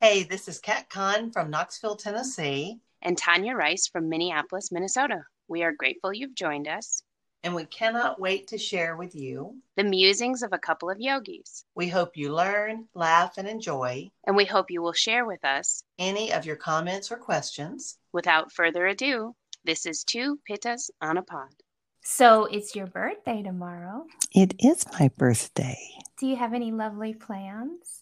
Hey, 0.00 0.22
this 0.22 0.46
is 0.46 0.60
Kat 0.60 0.88
Kahn 0.88 1.32
from 1.32 1.50
Knoxville, 1.50 1.96
Tennessee. 1.96 2.78
And 3.02 3.18
Tanya 3.18 3.56
Rice 3.56 3.88
from 3.88 4.08
Minneapolis, 4.08 4.70
Minnesota. 4.70 5.24
We 5.48 5.64
are 5.64 5.72
grateful 5.72 6.14
you've 6.14 6.36
joined 6.36 6.68
us. 6.68 7.02
And 7.42 7.52
we 7.52 7.64
cannot 7.64 8.20
wait 8.20 8.46
to 8.48 8.58
share 8.58 8.94
with 8.94 9.16
you 9.16 9.56
the 9.76 9.82
musings 9.82 10.44
of 10.44 10.52
a 10.52 10.58
couple 10.58 10.88
of 10.88 11.00
yogis. 11.00 11.64
We 11.74 11.88
hope 11.88 12.16
you 12.16 12.32
learn, 12.32 12.86
laugh, 12.94 13.38
and 13.38 13.48
enjoy. 13.48 14.12
And 14.24 14.36
we 14.36 14.44
hope 14.44 14.70
you 14.70 14.82
will 14.82 14.92
share 14.92 15.26
with 15.26 15.44
us 15.44 15.82
any 15.98 16.32
of 16.32 16.46
your 16.46 16.54
comments 16.54 17.10
or 17.10 17.16
questions. 17.16 17.98
Without 18.12 18.52
further 18.52 18.86
ado, 18.86 19.34
this 19.64 19.84
is 19.84 20.04
Two 20.04 20.38
Pittas 20.48 20.90
on 21.02 21.18
a 21.18 21.22
Pod. 21.22 21.50
So 22.04 22.44
it's 22.44 22.76
your 22.76 22.86
birthday 22.86 23.42
tomorrow. 23.42 24.06
It 24.32 24.54
is 24.60 24.86
my 25.00 25.10
birthday. 25.18 25.80
Do 26.20 26.28
you 26.28 26.36
have 26.36 26.54
any 26.54 26.70
lovely 26.70 27.14
plans? 27.14 28.00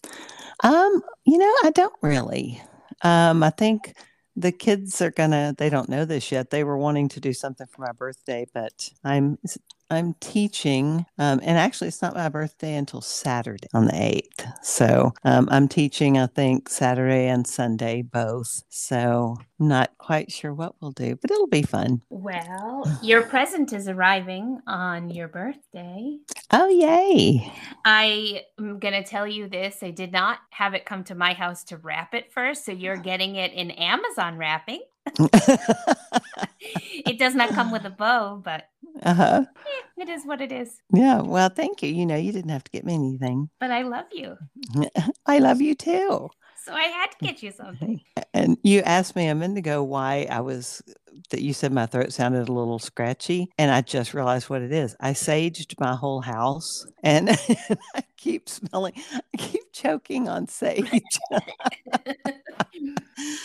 Um, 0.63 1.01
you 1.25 1.37
know, 1.37 1.53
I 1.63 1.71
don't 1.73 1.93
really. 2.01 2.61
Um, 3.03 3.43
I 3.43 3.49
think 3.51 3.95
the 4.35 4.51
kids 4.51 5.01
are 5.01 5.11
gonna 5.11 5.53
they 5.57 5.69
don't 5.69 5.89
know 5.89 6.05
this 6.05 6.31
yet. 6.31 6.49
They 6.49 6.63
were 6.63 6.77
wanting 6.77 7.09
to 7.09 7.19
do 7.19 7.33
something 7.33 7.67
for 7.67 7.81
my 7.81 7.91
birthday, 7.91 8.45
but 8.53 8.89
I'm 9.03 9.37
I'm 9.89 10.15
teaching, 10.15 11.05
um, 11.17 11.39
and 11.43 11.57
actually, 11.57 11.87
it's 11.87 12.01
not 12.01 12.15
my 12.15 12.27
birthday 12.27 12.75
until 12.75 13.01
Saturday 13.01 13.67
on 13.73 13.85
the 13.85 13.93
8th. 13.93 14.63
So 14.63 15.13
um, 15.23 15.47
I'm 15.49 15.67
teaching, 15.67 16.17
I 16.17 16.27
think, 16.27 16.67
Saturday 16.67 17.27
and 17.27 17.47
Sunday 17.47 18.01
both. 18.01 18.63
So 18.69 19.37
I'm 19.59 19.67
not 19.67 19.97
quite 19.97 20.31
sure 20.31 20.53
what 20.53 20.75
we'll 20.81 20.91
do, 20.91 21.15
but 21.15 21.31
it'll 21.31 21.47
be 21.47 21.61
fun. 21.61 22.01
Well, 22.09 22.99
your 23.01 23.21
present 23.23 23.71
is 23.71 23.87
arriving 23.87 24.59
on 24.67 25.09
your 25.09 25.29
birthday. 25.29 26.17
Oh, 26.51 26.67
yay. 26.67 27.51
I 27.85 28.43
am 28.59 28.79
going 28.79 28.93
to 28.93 29.09
tell 29.09 29.27
you 29.27 29.47
this. 29.47 29.77
I 29.81 29.91
did 29.91 30.11
not 30.11 30.39
have 30.51 30.73
it 30.73 30.85
come 30.85 31.05
to 31.05 31.15
my 31.15 31.33
house 31.33 31.63
to 31.65 31.77
wrap 31.77 32.13
it 32.13 32.31
first. 32.33 32.65
So 32.65 32.73
you're 32.73 32.97
getting 32.97 33.37
it 33.37 33.53
in 33.53 33.71
Amazon 33.71 34.37
wrapping. 34.37 34.81
it 37.05 37.17
does 37.17 37.35
not 37.35 37.49
come 37.49 37.71
with 37.71 37.85
a 37.85 37.89
bow, 37.89 38.41
but 38.43 38.67
uh-huh. 39.03 39.45
Eh, 39.45 40.03
it 40.03 40.09
is 40.09 40.25
what 40.25 40.41
it 40.41 40.51
is. 40.51 40.81
Yeah. 40.93 41.21
Well, 41.21 41.49
thank 41.49 41.83
you. 41.83 41.89
You 41.89 42.05
know, 42.05 42.15
you 42.15 42.31
didn't 42.31 42.51
have 42.51 42.63
to 42.63 42.71
get 42.71 42.85
me 42.85 42.93
anything. 42.93 43.49
But 43.59 43.71
I 43.71 43.83
love 43.83 44.05
you. 44.11 44.37
I 45.25 45.39
love 45.39 45.61
you 45.61 45.75
too. 45.75 46.29
So 46.65 46.73
I 46.73 46.83
had 46.83 47.07
to 47.11 47.17
get 47.25 47.41
you 47.41 47.51
something. 47.63 48.01
And 48.33 48.57
you 48.63 48.81
asked 48.81 49.15
me 49.15 49.27
a 49.27 49.35
minute 49.35 49.57
ago 49.57 49.83
why 49.83 50.27
I 50.29 50.41
was 50.41 50.81
that 51.29 51.41
you 51.41 51.53
said 51.53 51.71
my 51.71 51.85
throat 51.85 52.13
sounded 52.13 52.49
a 52.49 52.53
little 52.53 52.79
scratchy. 52.79 53.49
And 53.57 53.71
I 53.71 53.81
just 53.81 54.13
realized 54.13 54.49
what 54.49 54.61
it 54.61 54.71
is. 54.71 54.95
I 54.99 55.11
saged 55.11 55.79
my 55.79 55.95
whole 55.95 56.21
house 56.21 56.85
and, 57.03 57.29
I 57.95 58.03
keep 58.17 58.49
smelling, 58.49 58.93
I 59.13 59.37
keep 59.37 59.71
choking 59.73 60.29
on 60.29 60.47
sage. 60.47 60.89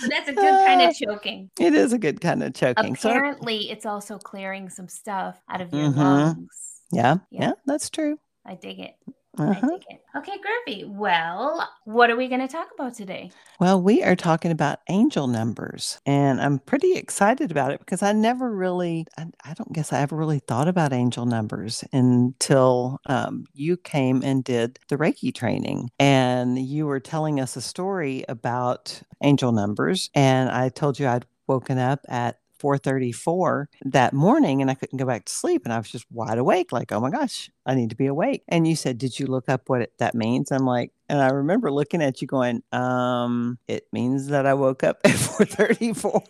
That's 0.09 0.29
a 0.29 0.33
good 0.33 0.67
kind 0.67 0.83
of 0.83 0.97
choking. 0.97 1.51
It 1.59 1.75
is 1.75 1.93
a 1.93 1.99
good 1.99 2.21
kind 2.21 2.43
of 2.43 2.55
choking. 2.55 2.95
Apparently, 2.95 3.67
so, 3.67 3.73
it's 3.73 3.87
also 3.87 4.19
clearing 4.19 4.69
some 4.69 4.89
stuff 4.89 5.41
out 5.49 5.61
of 5.61 5.73
your 5.73 5.91
mm-hmm. 5.91 6.01
lungs. 6.01 6.81
Yeah, 6.91 7.17
yeah, 7.31 7.41
yeah, 7.41 7.53
that's 7.67 7.91
true. 7.91 8.19
I 8.45 8.55
dig 8.55 8.81
it. 8.81 8.95
Uh-huh. 9.39 9.79
Okay, 10.15 10.33
groovy. 10.39 10.87
Well, 10.87 11.67
what 11.85 12.11
are 12.11 12.17
we 12.17 12.29
going 12.29 12.43
to 12.43 12.49
talk 12.49 12.69
about 12.75 12.95
today? 12.95 13.31
Well, 13.59 13.81
we 13.81 14.03
are 14.03 14.15
talking 14.15 14.51
about 14.51 14.81
angel 14.91 15.27
numbers, 15.27 15.99
and 16.05 16.39
I'm 16.39 16.59
pretty 16.59 16.95
excited 16.95 17.51
about 17.51 17.73
it 17.73 17.79
because 17.79 18.03
I 18.03 18.13
never 18.13 18.55
really, 18.55 19.07
I, 19.17 19.27
I 19.45 19.55
don't 19.55 19.73
guess 19.73 19.91
I 19.91 20.01
ever 20.01 20.17
really 20.17 20.41
thought 20.41 20.69
about 20.69 20.93
angel 20.93 21.25
numbers 21.25 21.83
until 21.93 23.01
um, 23.07 23.47
you 23.55 23.79
came 23.79 24.23
and 24.23 24.45
did 24.45 24.79
the 24.89 24.99
Reiki 24.99 25.35
training. 25.35 25.89
And 25.99 26.59
you 26.59 26.87
were 26.87 27.01
telling 27.01 27.41
us 27.41 27.57
a 27.57 27.63
story 27.63 28.25
about 28.29 29.01
angel 29.23 29.53
numbers, 29.53 30.11
and 30.15 30.51
I 30.51 30.69
told 30.69 30.99
you 30.99 31.07
I'd 31.07 31.25
woken 31.47 31.79
up 31.79 32.01
at 32.09 32.39
4:34 32.63 33.67
that 33.87 34.13
morning 34.13 34.63
and 34.63 34.71
I 34.71 34.75
couldn't 34.75 34.99
go 34.99 35.07
back 35.07 35.25
to 35.27 35.33
sleep 35.33 35.63
and 35.65 35.73
I 35.73 35.79
was 35.79 35.91
just 35.91 36.07
wide 36.11 36.39
awake 36.39 36.73
like 36.73 36.93
oh 36.93 37.01
my 37.01 37.11
gosh 37.11 37.51
I 37.67 37.75
need 37.75 37.91
to 37.91 37.97
be 37.97 38.07
awake. 38.07 38.43
And 38.49 38.67
you 38.67 38.77
said 38.77 38.99
did 38.99 39.19
you 39.19 39.27
look 39.27 39.49
up 39.49 39.69
what 39.69 39.83
it, 39.83 39.93
that 39.99 40.15
means? 40.15 40.53
I'm 40.53 40.67
like 40.67 40.93
and 41.13 41.21
I 41.21 41.29
remember 41.29 41.71
looking 41.71 42.03
at 42.03 42.23
you 42.23 42.27
going 42.27 42.63
um 42.73 43.59
it 43.69 43.87
means 43.93 44.29
that 44.29 44.47
I 44.47 44.55
woke 44.55 44.83
up 44.83 44.99
at 45.05 45.13
4:34 45.13 46.23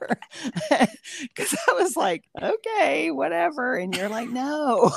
cuz 1.37 1.57
I 1.69 1.73
was 1.75 1.97
like 1.97 2.25
okay 2.43 3.13
whatever. 3.13 3.77
And 3.77 3.97
you're 3.97 4.09
like 4.09 4.29
no. 4.29 4.91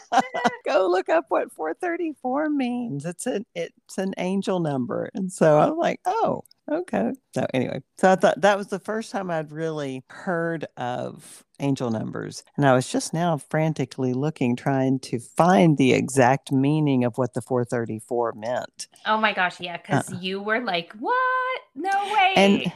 Go 0.66 0.88
look 0.90 1.10
up 1.10 1.26
what 1.28 1.52
434 1.52 2.48
means. 2.48 3.04
It's 3.04 3.26
an 3.26 3.44
it's 3.54 3.98
an 3.98 4.14
angel 4.16 4.60
number. 4.60 5.10
And 5.14 5.30
so 5.30 5.58
I'm 5.58 5.76
like 5.76 6.00
oh 6.06 6.42
Okay. 6.70 7.12
So 7.34 7.46
anyway, 7.54 7.80
so 7.96 8.12
I 8.12 8.16
thought 8.16 8.42
that 8.42 8.58
was 8.58 8.66
the 8.68 8.78
first 8.78 9.10
time 9.10 9.30
I'd 9.30 9.52
really 9.52 10.04
heard 10.10 10.66
of 10.76 11.44
angel 11.60 11.90
numbers. 11.90 12.44
And 12.56 12.66
I 12.66 12.74
was 12.74 12.88
just 12.88 13.12
now 13.12 13.36
frantically 13.36 14.12
looking, 14.12 14.56
trying 14.56 14.98
to 15.00 15.18
find 15.18 15.76
the 15.76 15.92
exact 15.92 16.52
meaning 16.52 17.04
of 17.04 17.18
what 17.18 17.34
the 17.34 17.42
434 17.42 18.32
meant. 18.32 18.88
Oh 19.06 19.18
my 19.18 19.32
gosh. 19.32 19.60
Yeah. 19.60 19.76
Cause 19.78 20.12
uh, 20.12 20.18
you 20.20 20.40
were 20.40 20.60
like, 20.60 20.92
what? 20.98 21.60
No 21.74 21.90
way. 22.12 22.32
And 22.36 22.72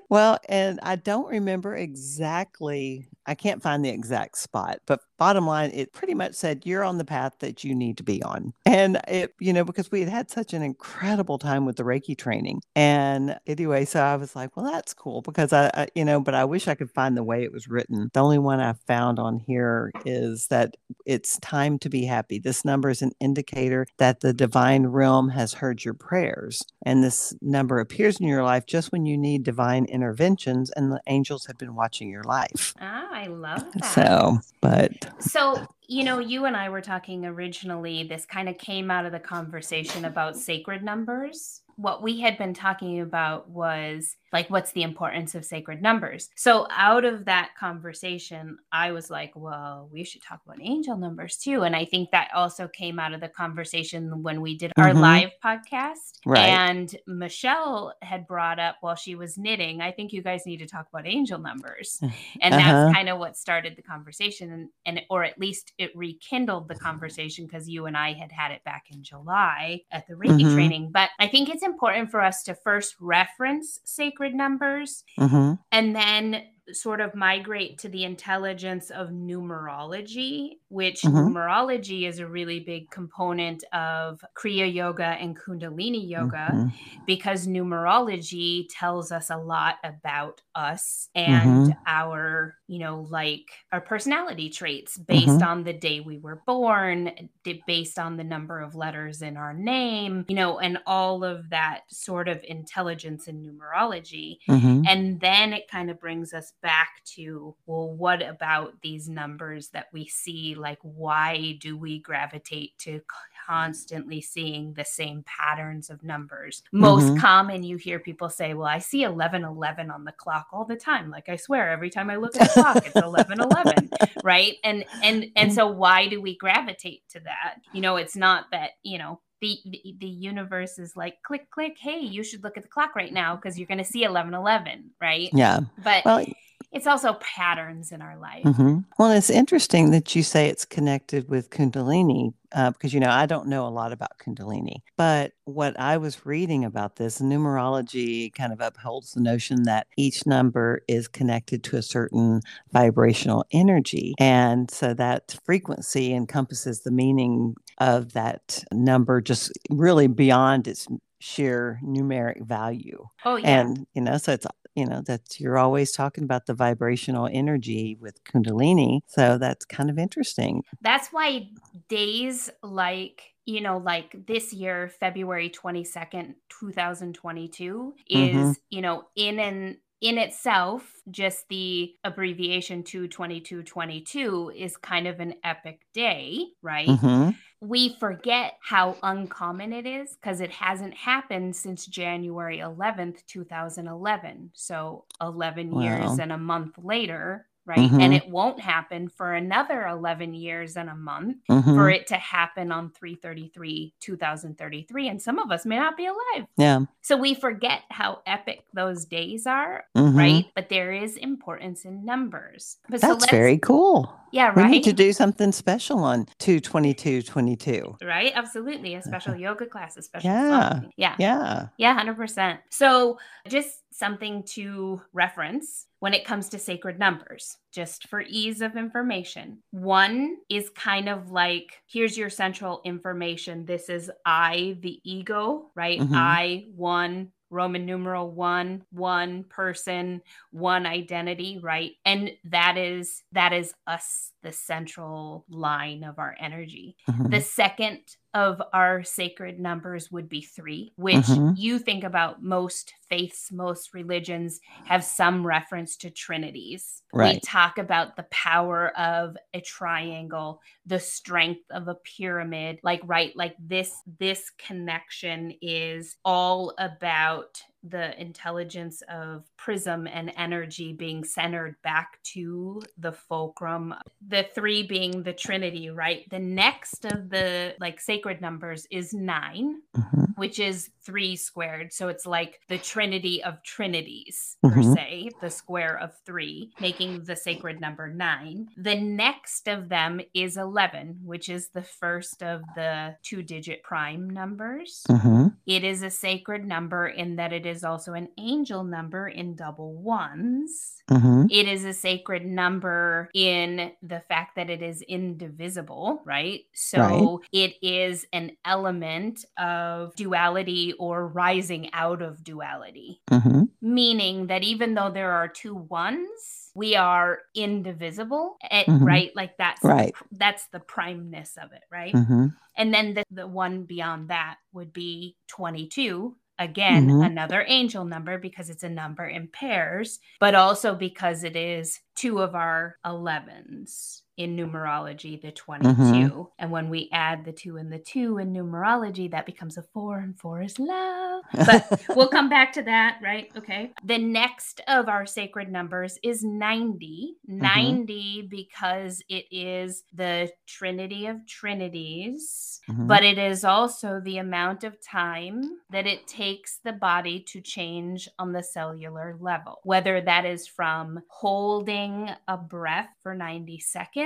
well, 0.08 0.38
and 0.48 0.80
I 0.82 0.96
don't 0.96 1.28
remember 1.28 1.74
exactly 1.74 3.08
I 3.26 3.34
can't 3.34 3.62
find 3.62 3.84
the 3.84 3.88
exact 3.88 4.38
spot, 4.38 4.78
but 4.86 5.00
bottom 5.16 5.46
line, 5.46 5.70
it 5.72 5.92
pretty 5.92 6.14
much 6.14 6.34
said 6.34 6.64
you're 6.64 6.84
on 6.84 6.98
the 6.98 7.04
path 7.04 7.34
that 7.40 7.64
you 7.64 7.74
need 7.74 7.96
to 7.98 8.02
be 8.02 8.22
on. 8.22 8.52
And 8.64 9.00
it, 9.08 9.34
you 9.40 9.52
know, 9.52 9.64
because 9.64 9.90
we 9.90 10.00
had 10.00 10.08
had 10.08 10.30
such 10.30 10.52
an 10.52 10.62
incredible 10.62 11.38
time 11.38 11.64
with 11.64 11.76
the 11.76 11.82
Reiki 11.82 12.16
training. 12.16 12.62
And 12.74 13.38
anyway, 13.46 13.84
so 13.84 14.00
I 14.00 14.16
was 14.16 14.36
like, 14.36 14.56
well, 14.56 14.70
that's 14.70 14.94
cool 14.94 15.22
because 15.22 15.52
I, 15.52 15.70
I 15.74 15.88
you 15.94 16.04
know, 16.04 16.20
but 16.20 16.34
I 16.34 16.44
wish 16.44 16.68
I 16.68 16.74
could 16.74 16.90
find 16.90 17.16
the 17.16 17.24
way 17.24 17.42
it 17.42 17.52
was 17.52 17.68
written. 17.68 18.10
The 18.12 18.20
only 18.20 18.38
one 18.38 18.60
I 18.60 18.74
found 18.86 19.18
on 19.18 19.38
here 19.38 19.90
is 20.04 20.48
that 20.48 20.76
it's 21.04 21.38
time 21.40 21.78
to 21.80 21.88
be 21.88 22.04
happy. 22.04 22.38
This 22.38 22.64
number 22.64 22.90
is 22.90 23.02
an 23.02 23.12
indicator 23.20 23.86
that 23.98 24.20
the 24.20 24.32
divine 24.32 24.86
realm 24.86 25.30
has 25.30 25.54
heard 25.54 25.84
your 25.84 25.94
prayers. 25.94 26.62
And 26.84 27.02
this 27.02 27.34
number 27.40 27.80
appears 27.80 28.20
in 28.20 28.26
your 28.26 28.44
life 28.44 28.66
just 28.66 28.92
when 28.92 29.06
you 29.06 29.16
need 29.16 29.42
divine 29.42 29.86
interventions 29.86 30.70
and 30.70 30.92
the 30.92 31.00
angels 31.06 31.46
have 31.46 31.58
been 31.58 31.74
watching 31.74 32.08
your 32.10 32.24
life. 32.24 32.74
Ah, 32.80 33.08
I 33.12 33.26
love 33.26 33.64
that. 33.72 33.84
So, 33.84 34.38
but 34.60 35.05
so 35.20 35.66
you 35.88 36.02
know, 36.02 36.18
you 36.18 36.46
and 36.46 36.56
I 36.56 36.68
were 36.68 36.80
talking 36.80 37.24
originally. 37.24 38.02
This 38.02 38.26
kind 38.26 38.48
of 38.48 38.58
came 38.58 38.90
out 38.90 39.06
of 39.06 39.12
the 39.12 39.20
conversation 39.20 40.04
about 40.04 40.36
sacred 40.36 40.82
numbers 40.82 41.62
what 41.76 42.02
we 42.02 42.20
had 42.20 42.38
been 42.38 42.54
talking 42.54 43.00
about 43.00 43.48
was 43.50 44.16
like 44.32 44.48
what's 44.48 44.72
the 44.72 44.82
importance 44.82 45.34
of 45.34 45.44
sacred 45.44 45.82
numbers 45.82 46.30
so 46.34 46.66
out 46.70 47.04
of 47.04 47.26
that 47.26 47.50
conversation 47.58 48.58
i 48.72 48.90
was 48.90 49.10
like 49.10 49.30
well 49.34 49.88
we 49.92 50.02
should 50.02 50.22
talk 50.22 50.40
about 50.44 50.58
angel 50.60 50.96
numbers 50.96 51.36
too 51.36 51.62
and 51.62 51.76
i 51.76 51.84
think 51.84 52.10
that 52.10 52.28
also 52.34 52.66
came 52.68 52.98
out 52.98 53.12
of 53.12 53.20
the 53.20 53.28
conversation 53.28 54.22
when 54.22 54.40
we 54.40 54.56
did 54.56 54.72
our 54.78 54.88
mm-hmm. 54.88 55.00
live 55.00 55.30
podcast 55.44 56.20
right. 56.24 56.48
and 56.48 56.96
michelle 57.06 57.92
had 58.00 58.26
brought 58.26 58.58
up 58.58 58.76
while 58.80 58.94
she 58.94 59.14
was 59.14 59.36
knitting 59.36 59.82
i 59.82 59.92
think 59.92 60.12
you 60.12 60.22
guys 60.22 60.46
need 60.46 60.58
to 60.58 60.66
talk 60.66 60.86
about 60.92 61.06
angel 61.06 61.38
numbers 61.38 61.98
and 62.40 62.54
uh-huh. 62.54 62.72
that's 62.72 62.94
kind 62.94 63.08
of 63.08 63.18
what 63.18 63.36
started 63.36 63.76
the 63.76 63.82
conversation 63.82 64.50
and, 64.50 64.68
and 64.86 65.02
or 65.10 65.24
at 65.24 65.38
least 65.38 65.72
it 65.78 65.94
rekindled 65.94 66.68
the 66.68 66.74
conversation 66.74 67.44
because 67.46 67.68
you 67.68 67.84
and 67.84 67.96
i 67.96 68.14
had 68.14 68.32
had 68.32 68.50
it 68.50 68.64
back 68.64 68.84
in 68.90 69.02
july 69.02 69.80
at 69.90 70.06
the 70.06 70.14
reiki 70.14 70.40
mm-hmm. 70.40 70.54
training 70.54 70.90
but 70.90 71.10
i 71.18 71.28
think 71.28 71.50
it's 71.50 71.65
important 71.66 72.10
for 72.10 72.22
us 72.22 72.42
to 72.44 72.54
first 72.54 72.96
reference 73.00 73.80
sacred 73.84 74.34
numbers 74.34 75.04
mm-hmm. 75.18 75.54
and 75.70 75.94
then 75.94 76.44
sort 76.72 77.00
of 77.00 77.14
migrate 77.14 77.78
to 77.78 77.88
the 77.88 78.04
intelligence 78.04 78.90
of 78.90 79.10
numerology, 79.10 80.58
which 80.76 81.00
mm-hmm. 81.00 81.16
numerology 81.16 82.06
is 82.06 82.18
a 82.18 82.26
really 82.26 82.60
big 82.60 82.90
component 82.90 83.64
of 83.72 84.22
Kriya 84.36 84.70
Yoga 84.70 85.16
and 85.18 85.34
Kundalini 85.34 86.06
Yoga 86.06 86.50
mm-hmm. 86.52 86.68
because 87.06 87.46
numerology 87.46 88.66
tells 88.68 89.10
us 89.10 89.30
a 89.30 89.38
lot 89.38 89.76
about 89.82 90.42
us 90.54 91.08
and 91.14 91.68
mm-hmm. 91.68 91.78
our, 91.86 92.56
you 92.66 92.78
know, 92.78 93.06
like 93.08 93.46
our 93.72 93.80
personality 93.80 94.50
traits 94.50 94.98
based 94.98 95.28
mm-hmm. 95.28 95.48
on 95.48 95.64
the 95.64 95.72
day 95.72 96.00
we 96.00 96.18
were 96.18 96.42
born, 96.46 97.30
based 97.66 97.98
on 97.98 98.18
the 98.18 98.24
number 98.24 98.60
of 98.60 98.74
letters 98.74 99.22
in 99.22 99.38
our 99.38 99.54
name, 99.54 100.26
you 100.28 100.34
know, 100.34 100.58
and 100.58 100.76
all 100.86 101.24
of 101.24 101.48
that 101.48 101.84
sort 101.88 102.28
of 102.28 102.38
intelligence 102.44 103.28
in 103.28 103.42
numerology. 103.42 104.36
Mm-hmm. 104.46 104.82
And 104.86 105.18
then 105.20 105.54
it 105.54 105.70
kind 105.70 105.90
of 105.90 105.98
brings 105.98 106.34
us 106.34 106.52
back 106.60 107.02
to 107.14 107.56
well 107.64 107.94
what 107.94 108.20
about 108.20 108.74
these 108.82 109.08
numbers 109.08 109.70
that 109.70 109.86
we 109.90 110.06
see 110.06 110.54
like 110.66 110.78
why 110.82 111.56
do 111.60 111.76
we 111.76 112.00
gravitate 112.00 112.76
to 112.76 113.00
constantly 113.46 114.20
seeing 114.20 114.72
the 114.72 114.84
same 114.84 115.22
patterns 115.24 115.90
of 115.90 116.02
numbers 116.02 116.64
most 116.72 117.04
mm-hmm. 117.04 117.18
common 117.18 117.62
you 117.62 117.76
hear 117.76 118.00
people 118.00 118.28
say 118.28 118.52
well 118.52 118.66
i 118.66 118.80
see 118.80 119.06
1111 119.06 119.92
on 119.92 120.02
the 120.02 120.10
clock 120.10 120.48
all 120.52 120.64
the 120.64 120.74
time 120.74 121.08
like 121.08 121.28
i 121.28 121.36
swear 121.36 121.70
every 121.70 121.88
time 121.88 122.10
i 122.10 122.16
look 122.16 122.34
at 122.36 122.48
the 122.48 122.60
clock 122.60 122.78
it's 122.78 122.96
1111 122.96 123.90
right 124.24 124.56
and 124.64 124.84
and 125.04 125.26
and 125.36 125.50
mm-hmm. 125.50 125.54
so 125.54 125.68
why 125.68 126.08
do 126.08 126.20
we 126.20 126.36
gravitate 126.36 127.08
to 127.08 127.20
that 127.20 127.58
you 127.72 127.80
know 127.80 127.94
it's 127.94 128.16
not 128.16 128.46
that 128.50 128.70
you 128.82 128.98
know 128.98 129.20
the, 129.40 129.58
the 129.66 129.94
the 130.00 130.08
universe 130.08 130.76
is 130.78 130.96
like 130.96 131.22
click 131.22 131.48
click 131.50 131.76
hey 131.78 132.00
you 132.00 132.24
should 132.24 132.42
look 132.42 132.56
at 132.56 132.64
the 132.64 132.68
clock 132.68 132.96
right 132.96 133.12
now 133.12 133.36
because 133.36 133.56
you're 133.56 133.68
going 133.68 133.78
to 133.78 133.84
see 133.84 134.00
1111 134.00 134.90
right 135.00 135.28
Yeah. 135.32 135.60
but 135.84 136.04
Well, 136.04 136.26
it's 136.72 136.86
also 136.86 137.14
patterns 137.14 137.92
in 137.92 138.02
our 138.02 138.18
life 138.18 138.42
hmm 138.42 138.78
Well, 138.98 139.12
it's 139.12 139.30
interesting 139.30 139.90
that 139.90 140.14
you 140.14 140.22
say 140.22 140.48
it's 140.48 140.64
connected 140.64 141.28
with 141.28 141.50
Kundalini 141.50 142.32
uh, 142.52 142.70
because, 142.70 142.94
you 142.94 143.00
know, 143.00 143.10
I 143.10 143.26
don't 143.26 143.48
know 143.48 143.66
a 143.66 143.68
lot 143.68 143.92
about 143.92 144.18
Kundalini. 144.18 144.76
But 144.96 145.32
what 145.44 145.78
I 145.78 145.96
was 145.96 146.24
reading 146.24 146.64
about 146.64 146.96
this, 146.96 147.20
numerology 147.20 148.32
kind 148.34 148.52
of 148.52 148.60
upholds 148.60 149.12
the 149.12 149.20
notion 149.20 149.64
that 149.64 149.86
each 149.96 150.26
number 150.26 150.82
is 150.88 151.08
connected 151.08 151.64
to 151.64 151.76
a 151.76 151.82
certain 151.82 152.40
vibrational 152.72 153.44
energy. 153.52 154.14
And 154.18 154.70
so 154.70 154.94
that 154.94 155.38
frequency 155.44 156.14
encompasses 156.14 156.80
the 156.80 156.90
meaning 156.90 157.54
of 157.78 158.12
that 158.12 158.64
number 158.72 159.20
just 159.20 159.52
really 159.70 160.06
beyond 160.06 160.66
its 160.68 160.86
sheer 161.18 161.80
numeric 161.82 162.44
value 162.46 163.02
oh 163.24 163.36
yeah 163.36 163.60
and 163.60 163.86
you 163.94 164.02
know 164.02 164.18
so 164.18 164.32
it's 164.32 164.46
you 164.76 164.86
know 164.86 165.02
that's 165.04 165.40
you're 165.40 165.58
always 165.58 165.92
talking 165.92 166.24
about 166.24 166.46
the 166.46 166.54
vibrational 166.54 167.28
energy 167.32 167.96
with 168.00 168.22
kundalini 168.24 169.00
so 169.06 169.38
that's 169.38 169.64
kind 169.64 169.90
of 169.90 169.98
interesting. 169.98 170.62
That's 170.82 171.08
why 171.08 171.50
days 171.88 172.50
like 172.62 173.34
you 173.44 173.60
know 173.60 173.78
like 173.78 174.26
this 174.26 174.52
year 174.52 174.88
february 174.88 175.48
22nd 175.50 176.34
2022 176.48 177.94
is 178.06 178.54
Mhm. 178.54 178.56
you 178.70 178.80
know 178.82 179.04
in 179.14 179.38
and 179.38 179.78
in 180.00 180.18
itself 180.18 180.92
just 181.10 181.48
the 181.48 181.94
abbreviation 182.04 182.82
22222 182.82 184.52
is 184.54 184.76
kind 184.76 185.06
of 185.06 185.20
an 185.20 185.34
epic 185.44 185.86
day 185.94 186.46
right? 186.62 186.98
Hmm 187.02 187.30
we 187.60 187.96
forget 187.98 188.58
how 188.60 188.96
uncommon 189.02 189.72
it 189.72 189.86
is 189.86 190.14
because 190.16 190.40
it 190.40 190.50
hasn't 190.50 190.94
happened 190.94 191.56
since 191.56 191.86
January 191.86 192.58
11th, 192.58 193.24
2011. 193.26 194.50
So 194.54 195.04
11 195.20 195.80
years 195.80 196.18
and 196.18 196.32
a 196.32 196.38
month 196.38 196.74
later, 196.82 197.46
right? 197.66 197.78
And 197.78 198.12
Mhm. 198.12 198.16
it 198.16 198.28
won't 198.28 198.60
happen 198.60 199.08
for 199.08 199.34
another 199.34 199.86
11 199.86 200.34
years 200.34 200.76
and 200.76 200.88
a 200.88 200.94
month 200.94 201.38
hmm 201.48 201.60
for 201.74 201.90
it 201.90 202.06
to 202.06 202.16
happen 202.16 202.70
on 202.72 202.90
333, 202.90 203.92
2033. 204.00 205.08
And 205.08 205.20
some 205.20 205.38
of 205.38 205.50
us 205.50 205.66
may 205.66 205.76
not 205.76 205.96
be 205.96 206.06
alive. 206.06 206.46
yeah 206.56 206.80
So 207.02 207.16
we 207.16 207.34
forget 207.34 207.82
how 207.90 208.20
epic 208.26 208.64
those 208.72 209.04
days 209.04 209.46
are, 209.46 209.84
mhm. 209.96 210.16
right? 210.16 210.46
But 210.54 210.68
there 210.68 210.92
is 210.92 211.16
importance 211.16 211.84
in 211.84 212.04
numbers. 212.04 212.78
But 212.88 213.00
that's 213.00 213.20
let's- 213.22 213.30
very 213.30 213.58
cool 213.58 214.12
yeah, 214.32 214.48
right. 214.48 214.56
we 214.56 214.64
need 214.70 214.84
to 214.84 214.92
do 214.92 215.12
something 215.12 215.50
special 215.52 215.98
on 216.04 216.26
22222 216.38 217.96
right? 218.02 218.32
Absolutely. 218.34 218.94
A 218.94 219.02
special 219.02 219.34
yoga 219.46 219.66
class, 219.66 219.96
a 219.96 220.02
special 220.02 220.30
Yeah. 220.30 220.70
something. 220.70 220.92
Yeah. 220.96 221.14
yeah 221.18 221.68
Yeah, 221.78 221.94
100%. 221.94 222.58
So, 222.70 223.18
just 223.48 223.70
something 223.98 224.42
to 224.42 225.00
reference 225.12 225.86
when 226.00 226.12
it 226.12 226.24
comes 226.24 226.50
to 226.50 226.58
sacred 226.58 226.98
numbers, 226.98 227.56
just 227.72 228.08
for 228.08 228.20
ease 228.20 228.60
of 228.60 228.76
information. 228.76 229.62
One 229.70 230.36
is 230.50 230.68
kind 230.70 231.08
of 231.08 231.30
like 231.30 231.80
here's 231.86 232.18
your 232.18 232.30
central 232.30 232.82
information. 232.84 233.64
This 233.64 233.88
is 233.88 234.10
I, 234.24 234.76
the 234.80 235.00
ego, 235.04 235.70
right? 235.74 235.98
Mhm. 236.00 236.14
I, 236.14 236.66
one, 236.74 237.32
Roman 237.48 237.86
numeral 237.86 238.28
one, 238.30 238.84
one 238.90 239.44
person, 239.44 240.20
one 240.50 240.84
identity, 240.84 241.58
right? 241.62 241.92
And 242.04 242.32
that 242.44 242.76
is 242.76 243.22
that 243.32 243.52
is 243.52 243.72
us, 243.86 244.32
the 244.42 244.52
central 244.52 245.44
line 245.48 246.02
of 246.02 246.18
our 246.18 246.36
energy. 246.40 246.96
Mhm. 247.08 247.30
The 247.30 247.40
second 247.40 248.00
of 248.36 248.60
our 248.74 249.02
sacred 249.02 249.58
numbers 249.58 250.12
would 250.12 250.28
be 250.28 250.42
three, 250.42 250.92
which 250.96 251.16
Mhm. 251.16 251.54
you 251.56 251.78
think 251.78 252.04
about 252.04 252.42
most 252.42 252.92
faiths, 253.08 253.50
most 253.50 253.94
religions 253.94 254.60
have 254.84 255.02
some 255.02 255.46
reference 255.46 255.96
to 255.96 256.10
trinities. 256.10 257.02
We 257.12 257.40
talk 257.40 257.78
about 257.78 258.16
the 258.16 258.24
power 258.24 258.90
of 258.98 259.38
a 259.54 259.62
triangle, 259.62 260.60
the 260.84 260.98
strength 261.00 261.70
of 261.70 261.88
a 261.88 261.94
pyramid, 261.94 262.78
like 262.82 263.00
right, 263.04 263.34
like 263.34 263.56
this 263.58 264.02
this 264.18 264.50
connection 264.50 265.54
is 265.62 266.16
all 266.22 266.74
about 266.78 267.62
the 267.90 268.18
intelligence 268.20 269.02
of 269.08 269.44
prism 269.56 270.06
and 270.06 270.32
energy 270.36 270.92
being 270.92 271.24
centered 271.24 271.76
back 271.82 272.18
to 272.22 272.80
the 272.98 273.12
fulcrum 273.12 273.94
the 274.26 274.46
three 274.54 274.82
being 274.86 275.22
the 275.22 275.32
trinity 275.32 275.90
right 275.90 276.28
the 276.30 276.38
next 276.38 277.04
of 277.04 277.30
the 277.30 277.74
like 277.80 278.00
sacred 278.00 278.40
numbers 278.40 278.86
is 278.90 279.12
nine 279.12 279.80
Mhm. 279.96 280.36
which 280.36 280.58
is 280.58 280.90
three 281.02 281.36
squared 281.36 281.92
so 281.92 282.08
it's 282.08 282.26
like 282.26 282.60
the 282.68 282.78
trinity 282.78 283.42
of 283.42 283.62
trinities 283.62 284.56
per 284.62 284.70
Mhm. 284.70 284.94
se 284.94 285.30
the 285.40 285.50
square 285.50 285.98
of 285.98 286.14
three 286.26 286.72
making 286.80 287.24
the 287.24 287.36
sacred 287.36 287.80
number 287.80 288.08
nine 288.08 288.68
the 288.76 288.94
next 289.00 289.68
of 289.68 289.88
them 289.88 290.20
is 290.34 290.56
11 290.56 291.20
which 291.24 291.48
is 291.48 291.68
the 291.70 291.82
first 291.82 292.42
of 292.42 292.62
the 292.74 293.16
two 293.22 293.42
digit 293.42 293.82
prime 293.82 294.28
numbers 294.28 295.04
Mhm. 295.08 295.56
it 295.66 295.84
is 295.84 296.02
a 296.02 296.10
sacred 296.10 296.64
number 296.66 297.06
in 297.06 297.36
that 297.36 297.52
it 297.52 297.66
is 297.66 297.75
also 297.84 298.12
an 298.14 298.28
angel 298.38 298.84
number 298.84 299.28
in 299.28 299.54
double 299.54 299.94
ones. 299.94 301.02
Mhm. 301.10 301.48
It 301.50 301.68
is 301.68 301.84
a 301.84 301.92
sacred 301.92 302.44
number 302.44 303.30
in 303.34 303.92
the 304.02 304.20
fact 304.20 304.56
that 304.56 304.70
it 304.70 304.82
is 304.82 305.02
indivisible, 305.02 306.22
right? 306.24 306.62
So 306.72 307.42
it 307.52 307.74
is 307.82 308.26
an 308.32 308.56
element 308.64 309.44
of 309.58 310.14
duality 310.16 310.94
or 310.98 311.28
rising 311.28 311.90
out 311.92 312.22
of 312.22 312.42
duality, 312.42 313.20
Mhm. 313.30 313.68
meaning 313.80 314.48
that 314.48 314.64
even 314.64 314.94
though 314.94 315.10
there 315.10 315.32
are 315.32 315.48
two 315.48 315.74
ones, 315.74 316.72
we 316.74 316.94
are 316.96 317.38
indivisible, 317.54 318.56
eh, 318.70 318.84
Mhm. 318.84 319.06
right? 319.06 319.34
Like 319.34 319.56
that's 319.56 319.82
Right. 319.82 320.14
that's 320.32 320.66
the 320.68 320.80
primeness 320.80 321.56
of 321.56 321.72
it, 321.72 321.82
right? 321.90 322.12
Mhm. 322.14 322.54
And 322.76 322.92
then 322.92 323.14
the, 323.14 323.24
the 323.30 323.46
one 323.46 323.84
beyond 323.84 324.28
that 324.28 324.56
would 324.72 324.92
be 324.92 325.36
22. 325.48 326.36
Again, 326.58 327.08
Mhm. 327.08 327.26
another 327.26 327.64
angel 327.68 328.04
number 328.04 328.38
because 328.38 328.70
it's 328.70 328.82
a 328.82 328.88
number 328.88 329.26
in 329.26 329.48
pairs, 329.48 330.20
but 330.40 330.54
also 330.54 330.94
because 330.94 331.44
it 331.44 331.54
is 331.56 332.00
two 332.14 332.40
of 332.40 332.54
our 332.54 332.96
11s 333.04 334.22
in 334.36 334.56
numerology, 334.56 335.40
the 335.40 335.52
22. 335.52 335.92
Mm-hmm. 335.94 336.42
And 336.58 336.70
when 336.70 336.88
we 336.88 337.08
add 337.12 337.44
the 337.44 337.52
two 337.52 337.76
and 337.76 337.92
the 337.92 337.98
two 337.98 338.38
in 338.38 338.52
numerology, 338.52 339.30
that 339.30 339.46
becomes 339.46 339.76
a 339.78 339.82
four, 339.82 340.18
and 340.18 340.38
four 340.38 340.62
is 340.62 340.78
love. 340.78 341.44
But 341.54 342.02
we'll 342.16 342.28
come 342.28 342.48
back 342.48 342.72
to 342.74 342.82
that, 342.82 343.18
right? 343.22 343.50
Okay. 343.56 343.92
The 344.04 344.18
next 344.18 344.80
of 344.88 345.08
our 345.08 345.26
sacred 345.26 345.70
numbers 345.70 346.18
is 346.22 346.42
90. 346.44 347.36
Mm-hmm. 347.48 347.60
90 347.60 348.48
because 348.50 349.22
it 349.28 349.46
is 349.50 350.04
the 350.14 350.50
Trinity 350.66 351.26
of 351.26 351.46
Trinities, 351.46 352.80
Mhm. 352.88 353.06
but 353.06 353.24
it 353.24 353.38
is 353.38 353.64
also 353.64 354.20
the 354.20 354.38
amount 354.38 354.84
of 354.84 355.00
time 355.00 355.62
that 355.90 356.06
it 356.06 356.26
takes 356.26 356.78
the 356.84 356.92
body 356.92 357.40
to 357.48 357.60
change 357.60 358.28
on 358.38 358.52
the 358.52 358.62
cellular 358.62 359.36
level, 359.40 359.80
whether 359.84 360.20
that 360.20 360.44
is 360.44 360.66
from 360.66 361.20
holding 361.28 362.30
a 362.48 362.56
breath 362.56 363.08
for 363.22 363.34
90 363.34 363.78
seconds, 363.80 364.25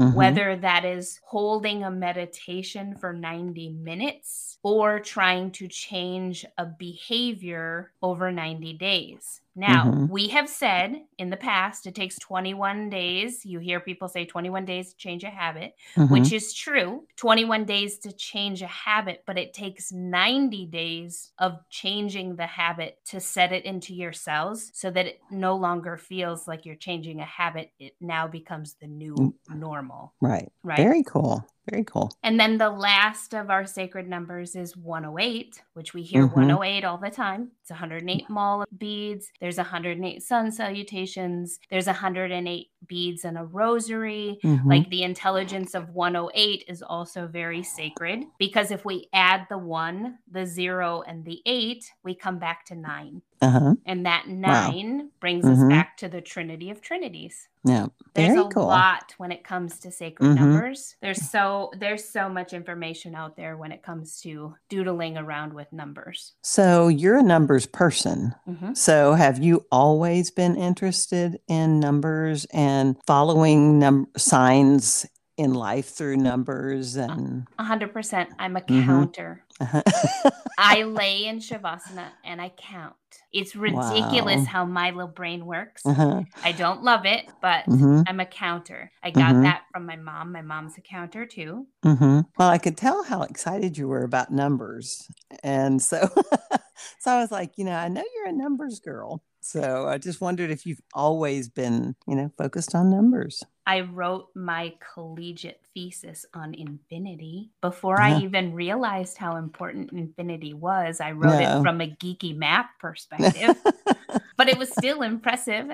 Mhm. 0.00 0.14
whether 0.14 0.56
that 0.56 0.84
is 0.86 1.20
holding 1.24 1.84
a 1.84 1.90
meditation 1.90 2.96
for 2.96 3.12
90 3.12 3.70
minutes 3.70 4.58
or 4.62 5.00
trying 5.00 5.52
to 5.52 5.68
change 5.68 6.46
a 6.58 6.66
behavior 6.66 7.92
over 8.02 8.32
90 8.32 8.72
days. 8.74 9.41
Now, 9.54 9.84
Mhm. 9.84 10.08
we 10.08 10.28
have 10.28 10.48
said 10.48 11.02
in 11.18 11.28
the 11.30 11.36
past 11.36 11.86
it 11.86 11.94
takes 11.94 12.18
21 12.18 12.88
days. 12.88 13.44
You 13.44 13.58
hear 13.58 13.80
people 13.80 14.08
say 14.08 14.24
21 14.24 14.64
days 14.64 14.90
to 14.90 14.96
change 14.96 15.24
a 15.24 15.30
habit, 15.30 15.74
Mhm. 15.96 16.10
which 16.10 16.32
is 16.32 16.54
true. 16.54 17.06
21 17.16 17.64
days 17.66 17.98
to 18.00 18.12
change 18.12 18.62
a 18.62 18.66
habit, 18.66 19.24
but 19.26 19.38
it 19.38 19.52
takes 19.52 19.92
90 19.92 20.66
days 20.66 21.32
of 21.38 21.58
changing 21.68 22.36
the 22.36 22.46
habit 22.46 22.98
to 23.06 23.20
set 23.20 23.52
it 23.52 23.64
into 23.64 23.94
your 23.94 24.12
cells 24.12 24.70
so 24.74 24.90
that 24.90 25.06
it 25.06 25.20
no 25.30 25.54
longer 25.56 25.96
feels 25.98 26.48
like 26.48 26.64
you're 26.64 26.74
changing 26.76 27.20
a 27.20 27.24
habit. 27.26 27.72
It 27.78 27.94
now 28.00 28.26
becomes 28.26 28.74
the 28.80 28.86
new 28.86 29.34
normal, 29.48 30.14
right. 30.20 30.50
right? 30.62 30.78
Very 30.78 31.02
cool. 31.02 31.44
Very 31.70 31.84
cool. 31.84 32.10
And 32.24 32.40
then 32.40 32.58
the 32.58 32.70
last 32.70 33.34
of 33.34 33.48
our 33.48 33.64
sacred 33.66 34.08
numbers 34.08 34.56
is 34.56 34.76
108, 34.76 35.62
which 35.74 35.94
we 35.94 36.02
hear 36.02 36.26
Mhm. 36.26 36.32
108 36.32 36.84
all 36.84 36.98
the 36.98 37.10
time. 37.10 37.52
It's 37.60 37.70
108 37.70 38.28
mala 38.28 38.66
beads. 38.76 39.30
There's 39.40 39.58
108 39.58 40.22
sun 40.24 40.50
salutations. 40.50 41.60
There's 41.70 41.86
108 41.86 42.70
beads 42.86 43.24
and 43.24 43.38
a 43.38 43.44
rosary. 43.44 44.38
Mhm. 44.44 44.64
Like 44.66 44.88
the 44.90 45.02
intelligence 45.02 45.74
of 45.74 45.90
108 45.90 46.64
is 46.68 46.82
also 46.82 47.26
very 47.26 47.62
sacred 47.62 48.24
because 48.38 48.70
if 48.70 48.84
we 48.84 49.08
add 49.12 49.46
the 49.48 49.58
one, 49.58 50.18
the 50.30 50.46
zero, 50.46 51.02
and 51.06 51.24
the 51.24 51.40
eight, 51.46 51.84
we 52.04 52.14
come 52.14 52.38
back 52.38 52.64
to 52.66 52.74
nine. 52.74 53.22
uh-huh. 53.40 53.74
And 53.86 54.06
that 54.06 54.28
nine 54.28 55.10
brings 55.20 55.44
us 55.44 55.58
Mhm. 55.58 55.68
back 55.68 55.96
to 55.96 56.08
the 56.08 56.20
Trinity 56.20 56.70
of 56.70 56.80
Trinities. 56.80 57.48
Yeah. 57.64 57.86
There's 58.14 58.34
Very 58.34 58.40
a 58.46 58.48
cool. 58.48 58.66
lot 58.68 59.14
when 59.18 59.32
it 59.32 59.42
comes 59.42 59.80
to 59.80 59.90
sacred 59.90 60.28
Mhm. 60.28 60.34
numbers. 60.36 60.94
There's 61.02 61.28
so 61.28 61.72
there's 61.76 62.08
so 62.08 62.28
much 62.28 62.52
information 62.52 63.16
out 63.16 63.34
there 63.36 63.56
when 63.56 63.72
it 63.72 63.82
comes 63.82 64.20
to 64.20 64.54
doodling 64.68 65.16
around 65.18 65.54
with 65.54 65.72
numbers. 65.72 66.34
So 66.42 66.86
you're 66.86 67.16
a 67.18 67.22
numbers 67.22 67.66
person. 67.66 68.32
Mhm. 68.48 68.76
So 68.76 69.14
have 69.14 69.42
you 69.42 69.66
always 69.72 70.30
been 70.30 70.54
interested 70.54 71.40
in 71.48 71.80
numbers 71.80 72.44
and 72.52 72.71
following 73.06 73.78
num- 73.78 74.08
signs 74.16 75.06
in 75.38 75.54
life 75.54 75.88
through 75.88 76.16
numbers 76.16 76.96
and 76.96 77.46
A 77.58 77.64
hundred 77.64 77.92
percent. 77.92 78.30
I'm 78.38 78.56
a 78.56 78.60
Mhm. 78.60 78.84
counter. 78.86 79.44
uh-huh. 79.60 79.82
I 80.58 80.82
lay 80.82 81.24
in 81.26 81.38
Shavasana 81.38 82.08
and 82.24 82.40
I 82.40 82.50
count. 82.50 82.94
It's 83.32 83.54
ridiculous 83.56 84.44
Wow. 84.46 84.52
how 84.52 84.64
my 84.64 84.90
little 84.90 85.08
brain 85.08 85.46
works. 85.46 85.82
uh-huh. 85.84 86.22
I 86.44 86.52
don't 86.52 86.82
love 86.82 87.06
it, 87.06 87.26
but 87.40 87.64
Mhm. 87.66 88.04
I'm 88.06 88.20
a 88.20 88.26
counter. 88.26 88.90
I 89.02 89.10
got 89.10 89.34
Mhm. 89.36 89.42
that 89.42 89.62
from 89.72 89.86
my 89.86 89.96
mom. 89.96 90.32
My 90.32 90.42
mom's 90.42 90.76
a 90.78 90.80
counter 90.80 91.26
too. 91.26 91.66
hmm 91.82 92.20
Well, 92.38 92.48
I 92.48 92.58
could 92.58 92.76
tell 92.76 93.02
how 93.04 93.22
excited 93.22 93.76
you 93.78 93.88
were 93.88 94.04
about 94.04 94.30
numbers. 94.30 95.08
And 95.42 95.80
so, 95.82 96.08
so 96.98 97.10
I 97.10 97.20
was 97.20 97.30
like, 97.30 97.58
you 97.58 97.64
know, 97.64 97.74
I 97.74 97.88
know 97.88 98.04
you're 98.14 98.28
a 98.28 98.32
numbers 98.32 98.80
girl. 98.80 99.22
So 99.40 99.88
I 99.88 99.98
just 99.98 100.20
wondered 100.20 100.50
if 100.50 100.66
you've 100.66 100.80
always 100.94 101.48
been, 101.48 101.96
you 102.06 102.14
know, 102.14 102.30
focused 102.38 102.74
on 102.74 102.90
numbers. 102.90 103.42
I 103.66 103.80
wrote 103.80 104.28
my 104.34 104.74
collegiate 104.94 105.60
thesis 105.74 106.26
on 106.34 106.54
infinity 106.54 107.50
before 107.60 108.00
I 108.00 108.10
Uh-huh. 108.10 108.20
even 108.20 108.54
realized 108.54 109.18
how 109.18 109.36
important 109.36 109.92
infinity 109.92 110.52
was. 110.52 111.00
I 111.00 111.12
wrote 111.12 111.40
No. 111.40 111.58
it 111.58 111.62
from 111.62 111.80
a 111.80 111.86
geeky 111.88 112.36
math 112.36 112.66
perspective, 112.80 113.01
but 114.36 114.48
it 114.48 114.58
was 114.58 114.70
still 114.70 115.02
impressive. 115.02 115.70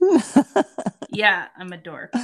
yeah, 1.10 1.46
I'm 1.56 1.72
a 1.72 1.76
dork. 1.76 2.12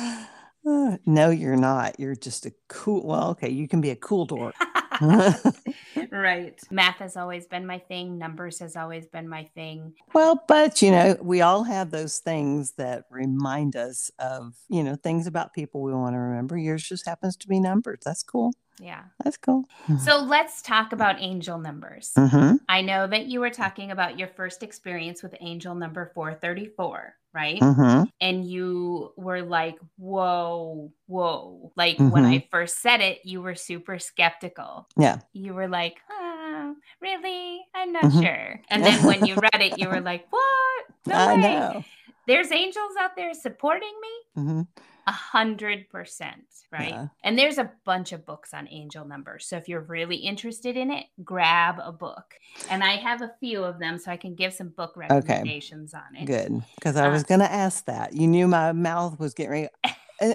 No, 1.04 1.28
you're 1.28 1.56
not. 1.56 2.00
You're 2.00 2.16
just 2.16 2.46
a 2.46 2.52
cool. 2.68 3.06
Well, 3.06 3.28
okay, 3.32 3.50
you 3.50 3.68
can 3.68 3.82
be 3.82 3.90
a 3.90 3.96
cool 3.96 4.25
dork. 4.25 4.54
right. 6.11 6.59
Math 6.71 6.97
has 6.97 7.17
always 7.17 7.47
been 7.47 7.67
my 7.67 7.79
thing. 7.79 8.19
Numbers 8.19 8.59
has 8.61 8.77
always 8.77 9.07
been 9.07 9.29
my 9.29 9.49
thing. 9.55 9.95
well, 10.13 10.43
but 10.49 10.83
you 10.83 10.91
know, 10.91 11.17
we 11.21 11.41
all 11.41 11.65
have 11.65 11.91
those 11.91 12.19
things 12.19 12.73
that 12.73 13.05
remind 13.11 13.77
us 13.77 14.11
of, 14.19 14.55
you 14.69 14.83
know, 14.83 14.95
things 14.97 15.27
about 15.27 15.53
people 15.55 15.83
we 15.83 15.93
want 15.93 16.15
to 16.15 16.19
remember. 16.19 16.57
Yours 16.57 16.83
just 16.83 17.07
happens 17.07 17.37
to 17.39 17.49
be 17.49 17.61
numbers. 17.61 18.01
That's 18.05 18.23
cool. 18.23 18.53
Yeah. 18.81 19.03
That's 19.23 19.37
cool. 19.37 19.65
So 20.01 20.19
let's 20.19 20.61
talk 20.61 20.93
about 20.93 21.21
angel 21.21 21.59
numbers. 21.59 22.11
hmm 22.17 22.55
I 22.69 22.81
know 22.83 23.07
that 23.07 23.27
you 23.27 23.39
were 23.41 23.51
talking 23.51 23.91
about 23.93 24.19
your 24.19 24.29
first 24.29 24.63
experience 24.65 25.23
with 25.23 25.35
angel 25.41 25.75
number 25.77 26.11
434, 26.15 27.15
right? 27.35 27.59
hmm 27.61 28.05
And 28.21 28.45
you 28.49 29.12
were 29.17 29.43
like, 29.43 29.76
whoa, 29.99 30.93
whoa. 31.07 31.73
Like 31.76 31.99
when 32.07 32.25
I 32.25 32.47
first 32.50 32.81
said 32.81 33.00
it, 33.00 33.21
you 33.25 33.43
were 33.43 33.55
super 33.55 33.99
skeptical. 33.99 34.88
Yeah. 34.97 35.19
You 35.33 35.55
were 35.55 35.69
like, 35.69 35.99
ah, 36.11 36.73
really? 37.00 37.61
I'm 37.75 37.93
not 37.93 38.05
Mhm. 38.05 38.23
sure. 38.23 38.61
And 38.71 38.85
then 38.85 39.05
when 39.05 39.25
you 39.25 39.37
read 39.43 39.61
it, 39.62 39.79
you 39.79 39.88
were 39.88 40.00
like, 40.00 40.26
what? 40.31 40.85
No 41.07 41.17
I 41.17 41.35
way. 41.37 41.43
know. 41.43 41.85
There's 42.26 42.53
angels 42.53 42.93
out 43.00 43.17
there 43.17 43.35
supporting 43.35 43.93
me? 44.00 44.14
A 45.06 45.12
hundred 45.12 45.88
percent, 45.90 46.44
right? 46.73 46.90
Yeah. 46.90 47.06
And 47.23 47.38
there's 47.38 47.58
a 47.58 47.70
bunch 47.84 48.12
of 48.12 48.25
books 48.25 48.54
on 48.54 48.68
angel 48.68 49.04
numbers. 49.04 49.46
So 49.46 49.56
if 49.56 49.68
you're 49.68 49.82
really 49.82 50.16
interested 50.16 50.76
in 50.76 50.90
it, 50.90 51.06
grab 51.23 51.76
a 51.82 51.92
book. 51.92 52.34
And 52.70 52.82
I 52.82 52.96
have 52.96 53.20
a 53.20 53.32
few 53.40 53.62
of 53.64 53.78
them, 53.78 53.99
so 53.99 54.11
I 54.11 54.16
can 54.16 54.34
give 54.34 54.54
some 54.54 54.68
book 54.68 54.94
recommendations 54.96 55.92
on 55.92 56.16
it. 56.16 56.25
Good. 56.25 56.62
Because 56.76 56.96
I 56.96 57.08
was 57.08 57.23
um, 57.23 57.26
going 57.28 57.40
to 57.40 57.52
ask 57.52 57.84
that. 57.87 58.14
You 58.14 58.26
knew 58.26 58.49
my 58.49 58.73
mouth 58.73 59.18
was 59.18 59.34
getting 59.34 59.52
ready. 59.52 59.68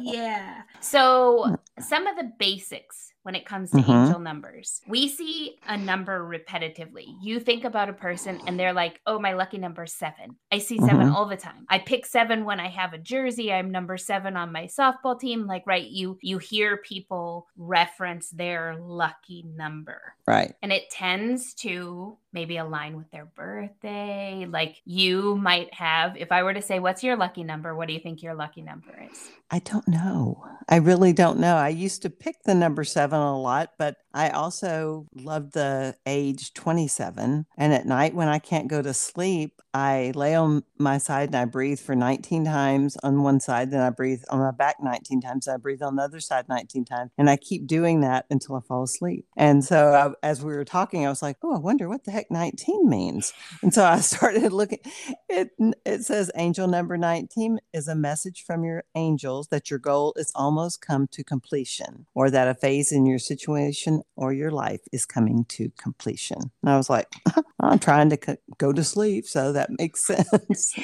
yeah. 0.00 0.62
So 0.80 1.56
some 1.80 2.06
of 2.06 2.16
the 2.16 2.32
basics 2.38 3.12
when 3.28 3.34
it 3.34 3.44
comes 3.44 3.70
to 3.70 3.76
Mhm. 3.76 4.04
angel 4.06 4.18
numbers. 4.20 4.80
We 4.88 5.06
see 5.06 5.58
a 5.66 5.76
number 5.76 6.26
repetitively. 6.26 7.04
You 7.20 7.38
think 7.40 7.64
about 7.64 7.90
a 7.90 7.92
person 7.92 8.40
and 8.46 8.58
they're 8.58 8.72
like, 8.72 9.02
oh, 9.04 9.18
my 9.18 9.34
lucky 9.34 9.58
number 9.58 9.82
is 9.82 9.92
seven. 9.92 10.38
I 10.50 10.56
see 10.56 10.78
7 10.78 11.08
Mhm. 11.10 11.12
all 11.14 11.26
the 11.26 11.36
time. 11.36 11.66
I 11.68 11.78
pick 11.78 12.06
seven 12.06 12.46
when 12.46 12.58
I 12.58 12.68
have 12.68 12.94
a 12.94 12.98
jersey. 12.98 13.52
I'm 13.52 13.70
number 13.70 13.98
seven 13.98 14.34
on 14.38 14.50
my 14.50 14.64
softball 14.64 15.20
team. 15.20 15.46
Like, 15.46 15.66
right, 15.66 15.84
you 15.86 16.16
you 16.22 16.38
hear 16.38 16.78
people 16.78 17.48
reference 17.58 18.30
their 18.30 18.76
lucky 18.78 19.42
number 19.54 20.14
right. 20.26 20.54
and 20.62 20.72
it 20.72 20.88
tends 20.88 21.52
to 21.56 22.16
maybe 22.32 22.56
align 22.56 22.96
with 22.96 23.10
their 23.10 23.26
birthday. 23.26 24.46
Like 24.48 24.76
you 24.84 25.36
might 25.36 25.72
have, 25.74 26.16
if 26.16 26.32
I 26.32 26.42
were 26.42 26.54
to 26.54 26.62
say, 26.62 26.78
What's 26.78 27.02
your 27.02 27.16
lucky 27.16 27.44
number? 27.44 27.74
What 27.74 27.88
do 27.88 27.94
you 27.94 28.00
think 28.00 28.22
your 28.22 28.34
lucky 28.34 28.62
number 28.62 29.06
is? 29.10 29.30
I 29.50 29.60
don't 29.60 29.88
know. 29.88 30.44
I 30.68 30.76
really 30.76 31.12
don't 31.12 31.38
know. 31.38 31.56
I 31.56 31.70
used 31.70 32.02
to 32.02 32.10
pick 32.10 32.42
the 32.44 32.54
number 32.54 32.84
seven 32.84 33.18
a 33.18 33.40
lot, 33.40 33.72
but 33.78 33.96
I 34.12 34.28
also 34.30 35.06
love 35.14 35.52
the 35.52 35.96
age 36.04 36.52
27. 36.52 37.46
And 37.56 37.72
at 37.72 37.86
night 37.86 38.14
when 38.14 38.28
I 38.28 38.38
can't 38.38 38.68
go 38.68 38.82
to 38.82 38.92
sleep, 38.92 39.62
I 39.72 40.12
lay 40.14 40.34
on 40.34 40.64
my 40.78 40.98
side 40.98 41.28
and 41.28 41.36
I 41.36 41.44
breathe 41.44 41.78
for 41.78 41.94
19 41.94 42.44
times 42.44 42.96
on 43.02 43.22
one 43.22 43.38
side, 43.38 43.70
then 43.70 43.80
I 43.80 43.90
breathe 43.90 44.22
on 44.30 44.40
my 44.40 44.50
back 44.50 44.76
19 44.82 45.20
times, 45.20 45.46
I 45.46 45.56
breathe 45.56 45.82
on 45.82 45.96
the 45.96 46.02
other 46.02 46.20
side 46.20 46.48
19 46.48 46.84
times. 46.84 47.10
And 47.16 47.30
I 47.30 47.36
keep 47.36 47.66
doing 47.66 48.00
that 48.00 48.26
until 48.30 48.56
I 48.56 48.60
fall 48.60 48.82
asleep. 48.82 49.26
And 49.36 49.64
so 49.64 49.94
I, 49.94 50.26
as 50.26 50.42
we 50.42 50.52
were 50.52 50.64
talking, 50.64 51.06
I 51.06 51.10
was 51.10 51.22
like, 51.22 51.36
oh, 51.42 51.54
I 51.54 51.58
wonder 51.58 51.88
what 51.88 52.04
the 52.04 52.10
19 52.30 52.88
means. 52.88 53.32
And 53.62 53.72
so 53.72 53.84
I 53.84 54.00
started 54.00 54.52
looking. 54.52 54.80
It, 55.28 55.50
it 55.84 56.02
says 56.02 56.30
angel 56.36 56.68
number 56.68 56.96
19 56.96 57.58
is 57.72 57.88
a 57.88 57.94
message 57.94 58.44
from 58.46 58.64
your 58.64 58.84
angels 58.94 59.48
that 59.48 59.70
your 59.70 59.78
goal 59.78 60.14
is 60.16 60.32
almost 60.34 60.80
come 60.80 61.06
to 61.08 61.24
completion 61.24 62.06
or 62.14 62.30
that 62.30 62.48
a 62.48 62.54
phase 62.54 62.92
in 62.92 63.06
your 63.06 63.18
situation 63.18 64.02
or 64.16 64.32
your 64.32 64.50
life 64.50 64.80
is 64.92 65.06
coming 65.06 65.44
to 65.46 65.70
completion. 65.78 66.38
And 66.62 66.70
I 66.70 66.76
was 66.76 66.90
like, 66.90 67.08
I'm 67.60 67.78
trying 67.78 68.10
to 68.10 68.38
go 68.58 68.72
to 68.72 68.84
sleep. 68.84 69.26
So 69.26 69.52
that 69.52 69.70
makes 69.78 70.04
sense. 70.06 70.74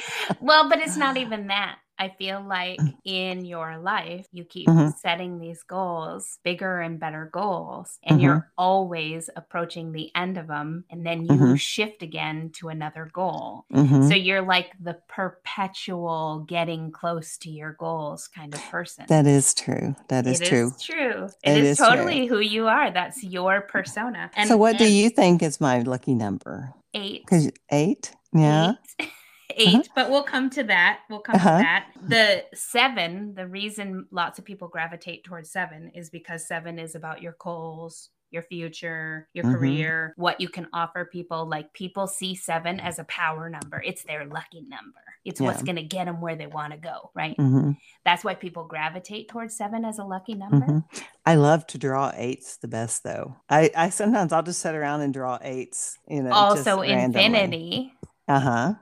Well, 0.41 0.69
but 0.69 0.79
it's 0.79 0.97
not 0.97 1.17
even 1.17 1.47
that. 1.47 1.79
I 1.97 2.09
feel 2.09 2.41
like 2.45 2.79
in 3.05 3.45
your 3.45 3.77
life, 3.77 4.27
you 4.31 4.43
keep 4.43 4.67
Mhm. 4.67 4.93
setting 4.97 5.39
these 5.39 5.63
goals, 5.63 6.39
bigger 6.43 6.79
and 6.81 6.99
better 6.99 7.29
goals, 7.31 7.99
and 8.03 8.19
Mhm. 8.19 8.23
you're 8.23 8.51
always 8.57 9.29
approaching 9.35 9.91
the 9.91 10.11
end 10.15 10.37
of 10.37 10.47
them. 10.47 10.83
And 10.89 11.05
then 11.05 11.25
you 11.25 11.31
Mhm. 11.33 11.59
shift 11.59 12.01
again 12.03 12.51
to 12.55 12.69
another 12.69 13.09
goal. 13.13 13.65
So 13.73 14.13
you're 14.13 14.41
like 14.41 14.71
the 14.79 14.97
perpetual 15.07 16.45
getting 16.47 16.91
close 16.91 17.37
to 17.39 17.49
your 17.49 17.73
goals 17.73 18.27
kind 18.27 18.53
of 18.53 18.61
person. 18.69 19.05
That 19.07 19.25
is 19.25 19.53
true. 19.53 19.95
That 20.09 20.27
is 20.27 20.41
It 20.41 20.45
true. 20.47 20.71
true. 20.81 21.25
It 21.43 21.51
it 21.51 21.57
is, 21.63 21.67
is 21.71 21.77
true. 21.77 21.87
totally 21.87 22.25
who 22.27 22.39
you 22.39 22.67
are. 22.67 22.91
That's 22.91 23.23
your 23.23 23.61
persona. 23.61 24.31
And 24.35 24.47
so, 24.49 24.57
what 24.57 24.77
do 24.77 24.91
you 24.91 25.09
think 25.09 25.41
is 25.41 25.61
my 25.61 25.79
lucky 25.79 26.13
number? 26.13 26.73
eight? 26.93 27.23
Because 27.25 27.51
eight, 27.71 28.13
yeah. 28.33 28.73
Eight. 28.99 29.09
Eight, 29.57 29.89
but 29.95 30.09
we'll 30.09 30.23
come 30.23 30.49
to 30.51 30.63
that. 30.63 30.99
We'll 31.09 31.19
come 31.21 31.35
Uh-huh. 31.35 31.57
to 31.57 31.63
that. 31.63 31.85
The 32.07 32.45
seven, 32.57 33.33
the 33.35 33.47
reason 33.47 34.07
lots 34.11 34.39
of 34.39 34.45
people 34.45 34.67
gravitate 34.67 35.23
towards 35.23 35.51
seven 35.51 35.91
is 35.93 36.09
because 36.09 36.47
seven 36.47 36.77
is 36.79 36.95
about 36.95 37.21
your 37.21 37.35
goals, 37.39 38.09
your 38.31 38.41
future, 38.43 39.29
your 39.33 39.45
Mhm. 39.45 39.51
career, 39.53 40.13
what 40.17 40.41
you 40.41 40.49
can 40.49 40.67
offer 40.73 41.05
people. 41.05 41.45
Like 41.47 41.71
people 41.73 42.07
see 42.07 42.35
seven 42.35 42.79
as 42.79 42.99
a 42.99 43.05
power 43.05 43.49
number, 43.49 43.81
it's 43.85 44.03
their 44.03 44.25
lucky 44.25 44.61
number. 44.67 44.99
It's 45.23 45.39
what's 45.41 45.63
going 45.63 45.77
to 45.77 45.83
get 45.83 46.05
them 46.05 46.21
where 46.21 46.35
they 46.35 46.45
want 46.47 46.71
to 46.73 46.77
go, 46.77 47.09
right? 47.15 47.35
hmm 47.37 47.71
That's 48.03 48.23
why 48.23 48.35
people 48.35 48.65
gravitate 48.65 49.27
towards 49.29 49.55
seven 49.57 49.83
as 49.85 49.97
a 49.99 50.03
lucky 50.03 50.35
number. 50.35 50.65
hmm 50.65 50.79
I 51.25 51.35
love 51.35 51.65
to 51.67 51.79
draw 51.79 52.11
eights 52.13 52.57
the 52.57 52.67
best 52.67 53.03
though. 53.03 53.35
I, 53.49 53.71
I 53.75 53.89
sometimes 53.89 54.31
I'll 54.31 54.43
just 54.43 54.59
sit 54.59 54.75
around 54.75 55.01
and 55.01 55.11
draw 55.13 55.39
eights, 55.41 55.97
you 56.07 56.21
know. 56.21 56.31
Also, 56.31 56.81
infinity. 56.81 57.93
Uh 58.27 58.39
huh. 58.39 58.73